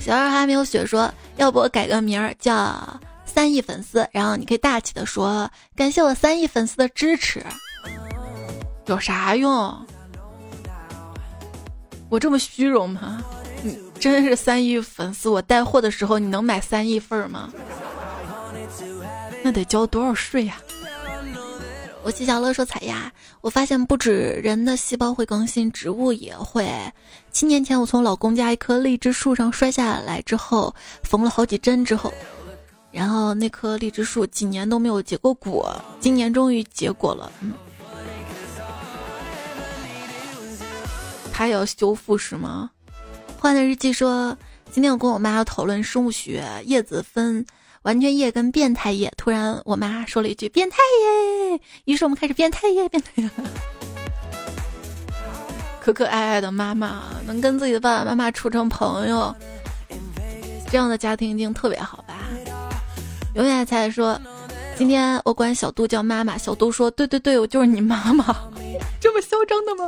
[0.00, 2.74] 小二还没有雪说，要不我改个名儿叫
[3.24, 7.40] 三亿粉丝，然后你可以大气的说，感谢我三亿粉丝的支持。
[8.86, 9.86] 有啥用？
[12.10, 13.22] 我这么虚荣吗？
[13.62, 17.52] 你真是三亿粉丝，我带货的时候你能买三亿份吗？
[19.42, 20.60] 那得交多少税呀？
[22.02, 26.66] 我七小乐说：“彩呀，我发现不止人的细胞会更新，植物也会。
[27.30, 32.12] 七年前我从老公家一棵荔枝树上摔下来之后，缝了好几针之后，
[32.90, 37.30] 然后那棵荔枝树几年都没有结过果，今年终于结果了。
[37.42, 37.52] 嗯，
[41.40, 42.70] 他要修复是吗？”
[43.40, 44.36] 换的日记说
[44.70, 47.46] ：“今天我跟我妈要讨论生物学，叶子分。”
[47.80, 53.30] 完全叶跟变态叶，突然我妈说了一句“变态叶”，于是我们开始变态叶，变态液。
[55.80, 59.34] 可可爱爱的妈妈能跟自己的爸爸妈妈处成朋友，
[60.70, 62.16] 这样的家庭一定特别好吧？
[63.34, 64.20] 永远才说，
[64.76, 68.26] 今天我管小杜叫妈妈，小杜说：“对对对，我就是你妈妈。
[69.00, 69.86] ”这么嚣张的吗？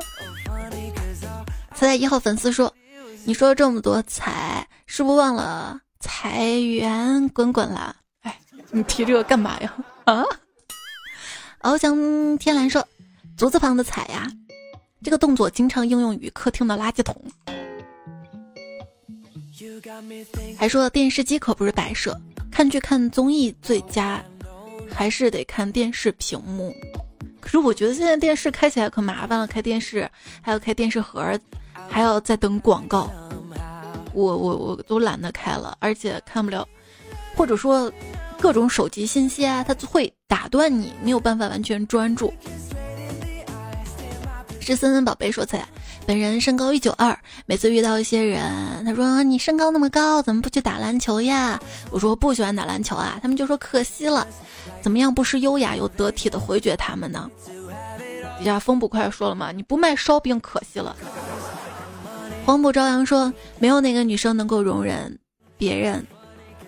[1.82, 2.72] 彩彩一号粉丝说
[3.26, 7.96] ：“你说这么多彩，是不是忘了？”财源滚滚啦！
[8.20, 8.38] 哎，
[8.70, 9.74] 你提这个干嘛呀？
[10.04, 10.22] 啊！
[11.62, 12.86] 翱翔天蓝说
[13.36, 14.28] ：“足字旁的彩呀，
[15.02, 17.20] 这个动作经常应用于客厅的垃圾桶。”
[20.56, 22.16] 还说电视机可不是摆设，
[22.48, 24.24] 看剧看综艺最佳，
[24.88, 26.72] 还是得看电视屏幕。
[27.40, 30.08] 可是我觉得现在电视开起来可麻烦了，开电视
[30.40, 31.36] 还要开电视盒，
[31.93, 33.11] 还要再等广告，
[34.14, 36.66] 我我我都懒得开了，而且看不了，
[37.36, 37.93] 或者说
[38.40, 42.32] 各种手机信息啊，它会打断你，没有办法完全专注。
[44.59, 45.68] 是森森宝贝说菜。
[46.05, 47.16] 本人身高一九二，
[47.47, 51.61] 每次遇到一些人，他说你身高那么高，怎么不去打篮球呀？
[51.93, 54.26] 我说不喜欢打篮球啊，他们就说可惜了。
[54.80, 57.30] 怎么样不失优雅又得体的回绝他们呢？
[58.36, 60.97] 底下风不快说了嘛，你不卖烧饼可惜了。
[62.45, 65.16] 黄浦朝阳说，没有哪个女生能够容忍
[65.57, 66.05] 别人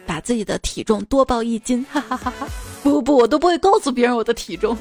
[0.06, 2.46] 把自己的体重多报一斤，哈哈哈哈！
[2.82, 4.76] 不不不，我都不会告诉别人我的体重。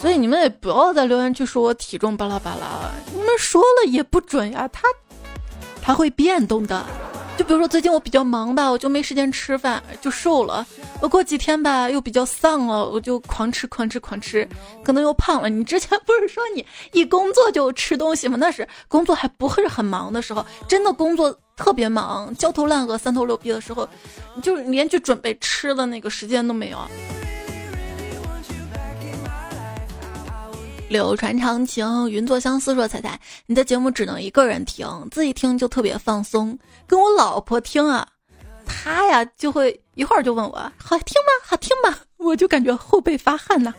[0.00, 4.88] 所以你们也不要再留言区说我体重巴拉巴拉，你们说了也不准呀，它
[5.82, 6.84] 它会变动的。
[7.36, 10.64] 就比如说最近我比较忙吧，我就没时间吃饭，就瘦了。
[11.00, 14.48] 我过几天吧又比较丧了，我就狂吃狂吃狂吃，
[14.84, 15.48] 可能又胖了。
[15.48, 18.36] 你之前不是说你一工作就吃东西吗？
[18.38, 23.88] 那是工作还不是很忙的时候，真的工作特别忙，焦头烂额、三头六臂的时候，
[24.40, 26.78] 就连去准备吃的那个时间都没有。
[30.94, 32.72] 柳传长情，云作相思。
[32.72, 36.56] 说彩彩，你的节目只能一个人听，自己听就特别放松。
[36.86, 38.06] 跟我老婆听啊，
[38.64, 41.32] 她呀就会一会儿就问我好听吗？
[41.44, 41.98] 好听吗？
[42.16, 43.74] 我就感觉后背发汗呐。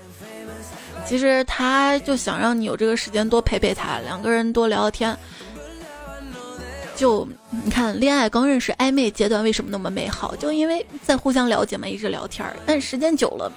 [1.07, 5.17] 其实她就想让你有这个时间多陪陪她，两个人多聊聊天。
[6.97, 10.35] 就你看，恋爱刚认识暧昧阶段为什么那么美好？
[10.35, 12.45] 就因为在互相了解嘛，一直聊天。
[12.65, 13.49] 但时间久了。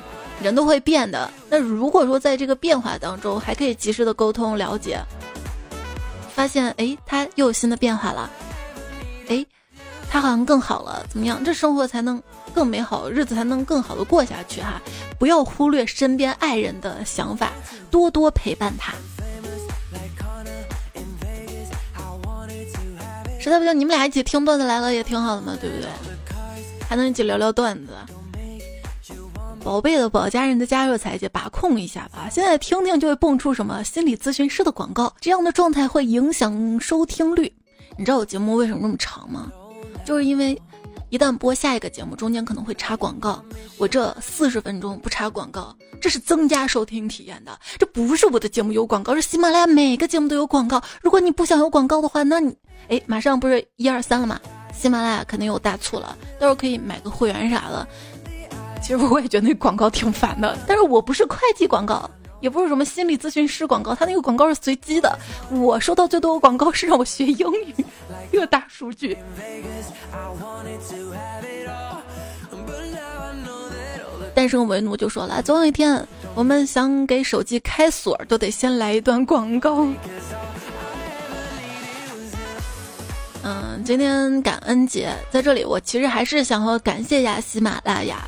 [0.42, 5.00] 人都会变的，那如果说在这个变化当中还可以及时的沟通了解，
[6.34, 8.30] 发现哎他又有新的变化了，
[9.28, 9.44] 哎
[10.10, 11.44] 他好像更好了，怎么样？
[11.44, 12.22] 这生活才能
[12.54, 14.80] 更美好，日子才能更好的过下去哈！
[15.18, 17.52] 不要忽略身边爱人的想法，
[17.90, 18.94] 多多陪伴他。
[23.38, 25.88] 实在不行，你们俩一起听段子来了也挺好的嘛，对不对？
[26.88, 27.92] 还能一起聊聊段子。
[29.62, 37.52] 宝贝的宝家人的加热彩姐把控一下吧，现在听听就会蹦出什么心理咨询师的广告，这样的状态会影响收听率。
[37.96, 39.52] 你知道我节目为什么那么长吗？
[40.06, 40.60] 就是因为
[41.10, 43.44] 一旦播下一个节目，中间可能会插广告，
[43.76, 47.58] 我这四十分钟不插广告，这是增加收听体验的。
[47.78, 50.82] 这不是我的节目有广告，是喜马拉雅每个节目都有广告。
[51.02, 52.56] 如果你不想有广告的话，那你
[52.88, 54.40] 哎，马上不是一二三了吗？
[54.72, 57.86] 喜马拉雅肯定有大促了，到时候可以买个会员啥的。
[58.80, 62.08] 其实我也觉得那广告挺烦的，但是我不是会计广告，
[62.40, 65.18] 也不是什么心理咨询师广告，他那个广告是随机的。
[65.50, 67.84] 我收到最多的广告是让我学英语，
[68.32, 69.16] 一个大数据。
[74.34, 79.86] 单身为奴就说了，总有一天我们想给手机开锁，都得先来一段广告。
[83.42, 88.18] 嗯，今天感恩节，在这里我其实还是想和感谢一下喜马拉雅。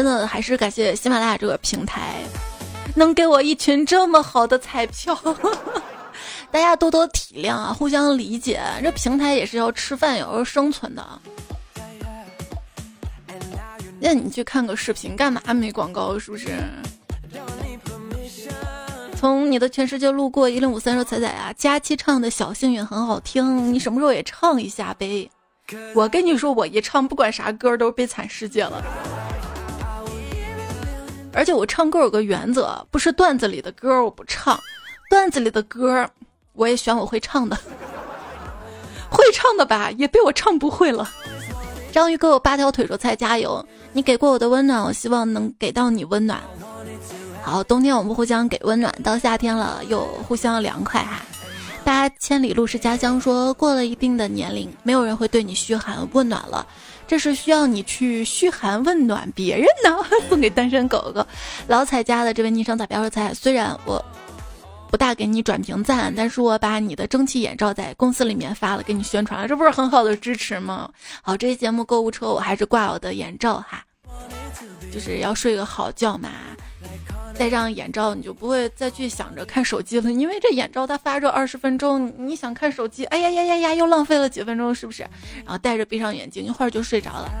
[0.00, 2.22] 真的还是感谢喜马拉雅这个平台，
[2.94, 5.14] 能给我一群这么好的彩票，
[6.50, 8.62] 大家多多体谅啊，互相理解。
[8.82, 11.06] 这平台也是要吃饭，也要生存的。
[14.00, 15.42] 那你去看个视频干嘛？
[15.52, 16.48] 没广告是不是？
[19.14, 25.30] 从你的全世界路过，一零五三说彩彩啊，佳期唱的小幸运很好听，你什么时候也唱一下呗？
[25.94, 28.82] 我跟你说，我一唱不管啥歌都是悲惨世界了。
[31.32, 34.58] 而且我唱歌有个原则，不是段子里的歌我不唱，
[35.08, 36.08] 段子里的歌
[36.54, 37.56] 我也选我会唱的，
[39.10, 41.08] 会唱的吧也被我唱不会了。
[41.92, 46.40] 章鱼哥有八条腿说菜加油，你给过我的温暖，我希望能给到你温暖。
[47.42, 51.22] 好，冬天我们互相给温暖，到夏天了又互相凉快哈。
[51.82, 56.66] 八千里路是家乡说过了一定的年龄，没有人会对你嘘寒问暖了。
[57.10, 59.98] 这是需要你去嘘寒问暖别人呢，
[60.28, 61.26] 送给单身狗狗。
[61.66, 64.00] 老彩家的这位昵称打标说彩，虽然我
[64.92, 70.88] 不大给你转评赞，但是我把你的蒸汽眼罩在公司里面发了，给你宣传了，这不是很好的支持吗？
[71.20, 73.84] 好，这期节目购物车我还是挂我的眼罩哈，
[74.92, 76.30] 就是要睡个好觉嘛。
[77.40, 85.04] 戴上眼罩，你就不会再去想着看手机了，因为这眼罩它发热二十分钟，你想看手机，哎呀呀呀呀，又浪费了几分钟，是不是？
[85.38, 87.32] 然后戴着闭上眼睛，一会儿就睡着了。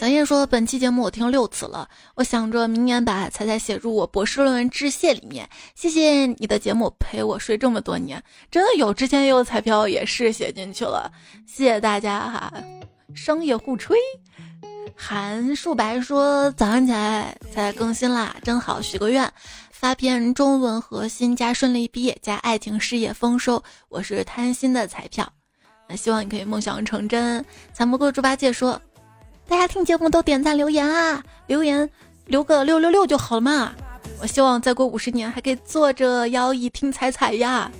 [0.00, 5.46] 咱燕说，本期节目我听六次了，我想着明年把彩彩写入我博士论文致谢里面。
[5.74, 11.12] 谢谢你的节目陪我睡这么多年，真的有，之前也有彩票也是写进去了，
[11.46, 12.54] 谢谢大家哈，
[13.14, 13.98] 商业互吹。
[14.96, 19.30] 韩树白说：“早上起来才更新啦，真好，许个愿，
[19.70, 25.30] 发篇中文核心加顺利毕业加爱情事业丰收，我是贪心的彩票。
[25.88, 27.44] 那希望你可以梦想成真。
[27.72, 28.80] 残不过猪八戒说，
[29.46, 31.90] 大家听节目都点赞留言啊，留言
[32.26, 33.72] 留个六六六就好了嘛。
[34.20, 37.70] 我希望再过五十年还可以坐着摇椅听彩彩呀。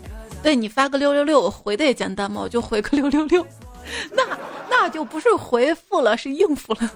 [0.43, 3.47] 对你发个六六六，我回的也简单嘛，我就回个六六六，
[4.12, 4.22] 那
[4.70, 6.91] 那就不是回复了，是应付了。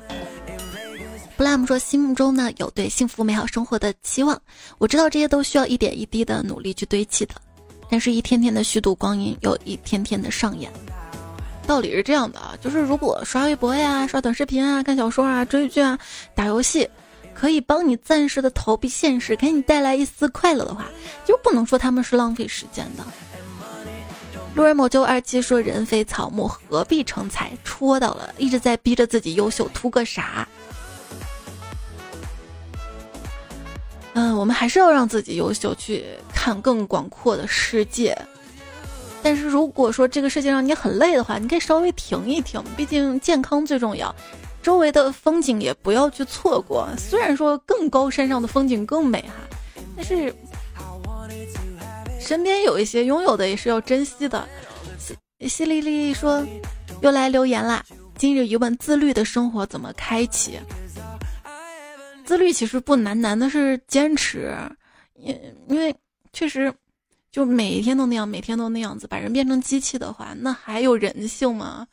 [1.37, 4.41] 布莱姆说：“心目中呢有对幸福美好生活的期望，
[4.79, 7.35] 我知道这些都需要一点一滴的努力去堆砌的，
[7.89, 10.69] 但是一天天的虚度光阴又一天天的上演。
[11.65, 15.97] 道理是这样的啊，就是如果刷微博呀、刷短视频啊、看小说啊、追剧啊、
[16.35, 16.89] 打游戏，
[17.35, 20.87] 可以帮你暂时的逃避现实，给你带来一丝快乐的话，
[21.25, 23.05] 就不能说他们是浪费时间的。”
[24.55, 27.53] 路人某就二七说：“人非草木，何必成才？
[27.63, 30.49] 戳到了，一直在逼着自己优秀，图个啥？”
[34.15, 38.19] 嗯，我们还是要让自己优秀，去看更广阔的世界。
[39.23, 44.13] 但是如果说这个世界让你很累的话，你可以稍微停一停，毕竟健康最重要。
[44.61, 46.89] 周围的风景也不要去错过。
[46.99, 49.35] 虽然说更高山上的风景更美哈，
[49.97, 50.35] 但是
[52.29, 54.47] 身边有一些拥有的也是要珍惜的。
[55.41, 56.47] 淅淅沥沥说，
[57.01, 57.83] 又来留言啦。
[58.19, 60.59] 今日一问：自律的生活怎么开启？
[62.27, 64.55] 自律其实不难，难的是坚持。
[65.15, 65.35] 因
[65.71, 65.95] 因为
[66.35, 66.71] 确实，
[67.33, 71.87] 就每一天都那样，每天都那样子，把人变成机器的话，那还有人性吗？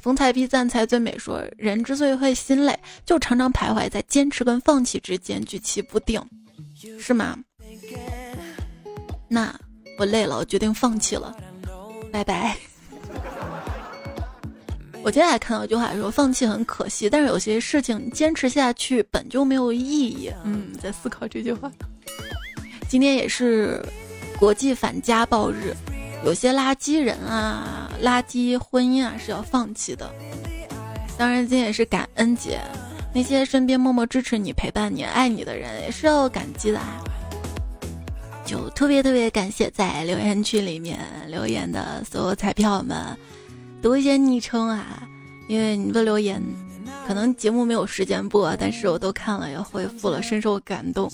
[0.00, 2.74] 逢财必赞财最美，说人之所以会心累，
[3.04, 6.18] 就常常徘徊在坚持跟放弃之间，举棋不定，
[6.98, 7.38] 是吗？
[9.28, 9.54] 那
[9.98, 11.34] 我累了，我决定放弃了，
[12.12, 12.56] 拜拜。
[15.02, 20.30] 我今天还看到一句话说，放弃很可惜，但是有些事情坚持下去本就没有意义。
[20.44, 21.70] 嗯，在思考这句话。
[22.88, 23.80] 今天也是
[24.38, 25.74] 国际反家暴日，
[26.24, 30.12] 有些垃圾人啊、垃圾婚姻啊是要放弃的。
[31.16, 32.60] 当然，今天也是感恩节，
[33.14, 36.78] 那些身边默默支持你、陪伴你、爱你的人也是要感激的。
[36.78, 37.02] 啊。
[38.46, 42.96] 就特别特别感谢在留言区里面留言的所有彩票们。
[43.82, 45.02] 读一些昵称啊，
[45.48, 46.40] 因为你的留言，
[47.06, 51.10] 可能节目没有时间播，但是我都看了，也回复了，深受感动。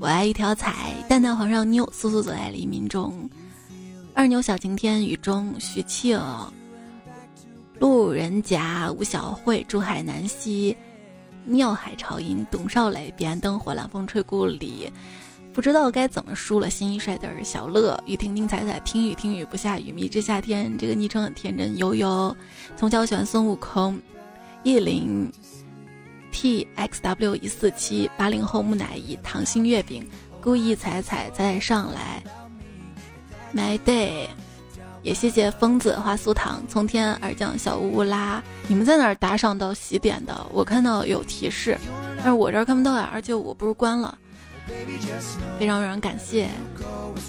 [0.00, 3.28] 我爱一条彩，蛋蛋黄上妞，速速走在黎明中。
[4.14, 6.18] 二牛小晴天，雨中徐庆，
[7.78, 10.76] 路人甲吴小慧，珠海南溪，
[11.44, 14.90] 妙海潮音，董少磊，彼岸灯火，冷风吹故里。
[15.52, 20.78] 不知道该怎么输了，心一帅的小乐，雨停停彩彩，听雨听雨不下雨，迷之夏天。
[20.78, 22.34] 这个昵称很天真，悠悠。
[22.76, 24.00] 从小喜欢孙悟空，
[24.62, 25.30] 叶林
[26.30, 30.08] ，T X W 一四七，八零后木乃伊，糖心月饼，
[30.40, 32.22] 故意彩彩彩上来。
[33.52, 34.28] My day，
[35.02, 38.40] 也谢谢疯子花酥糖，从天而降小乌乌拉。
[38.68, 40.46] 你们在哪儿打赏到喜点的？
[40.52, 41.76] 我看到有提示，
[42.18, 44.16] 但是我这儿看不到呀，而且我不是关了。
[45.58, 46.48] 非常非常感谢。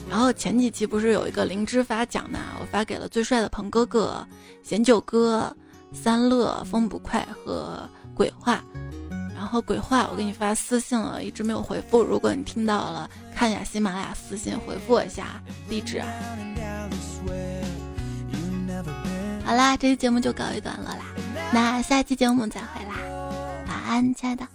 [0.09, 2.39] 然后前几期不是有一个灵芝发奖嘛？
[2.59, 4.25] 我发给了最帅的鹏哥哥、
[4.63, 5.55] 贤九哥、
[5.93, 8.63] 三乐、风不快和鬼话。
[9.33, 12.03] 然后鬼话我给你发私信了，一直没有回复。
[12.03, 15.99] 如果你听到了，看一下喜马拉雅私信回复我一下地址。
[19.43, 21.01] 好啦，这期节目就告一段落啦，
[21.51, 22.99] 那下期节目再会啦，
[23.67, 24.47] 晚安，亲爱的。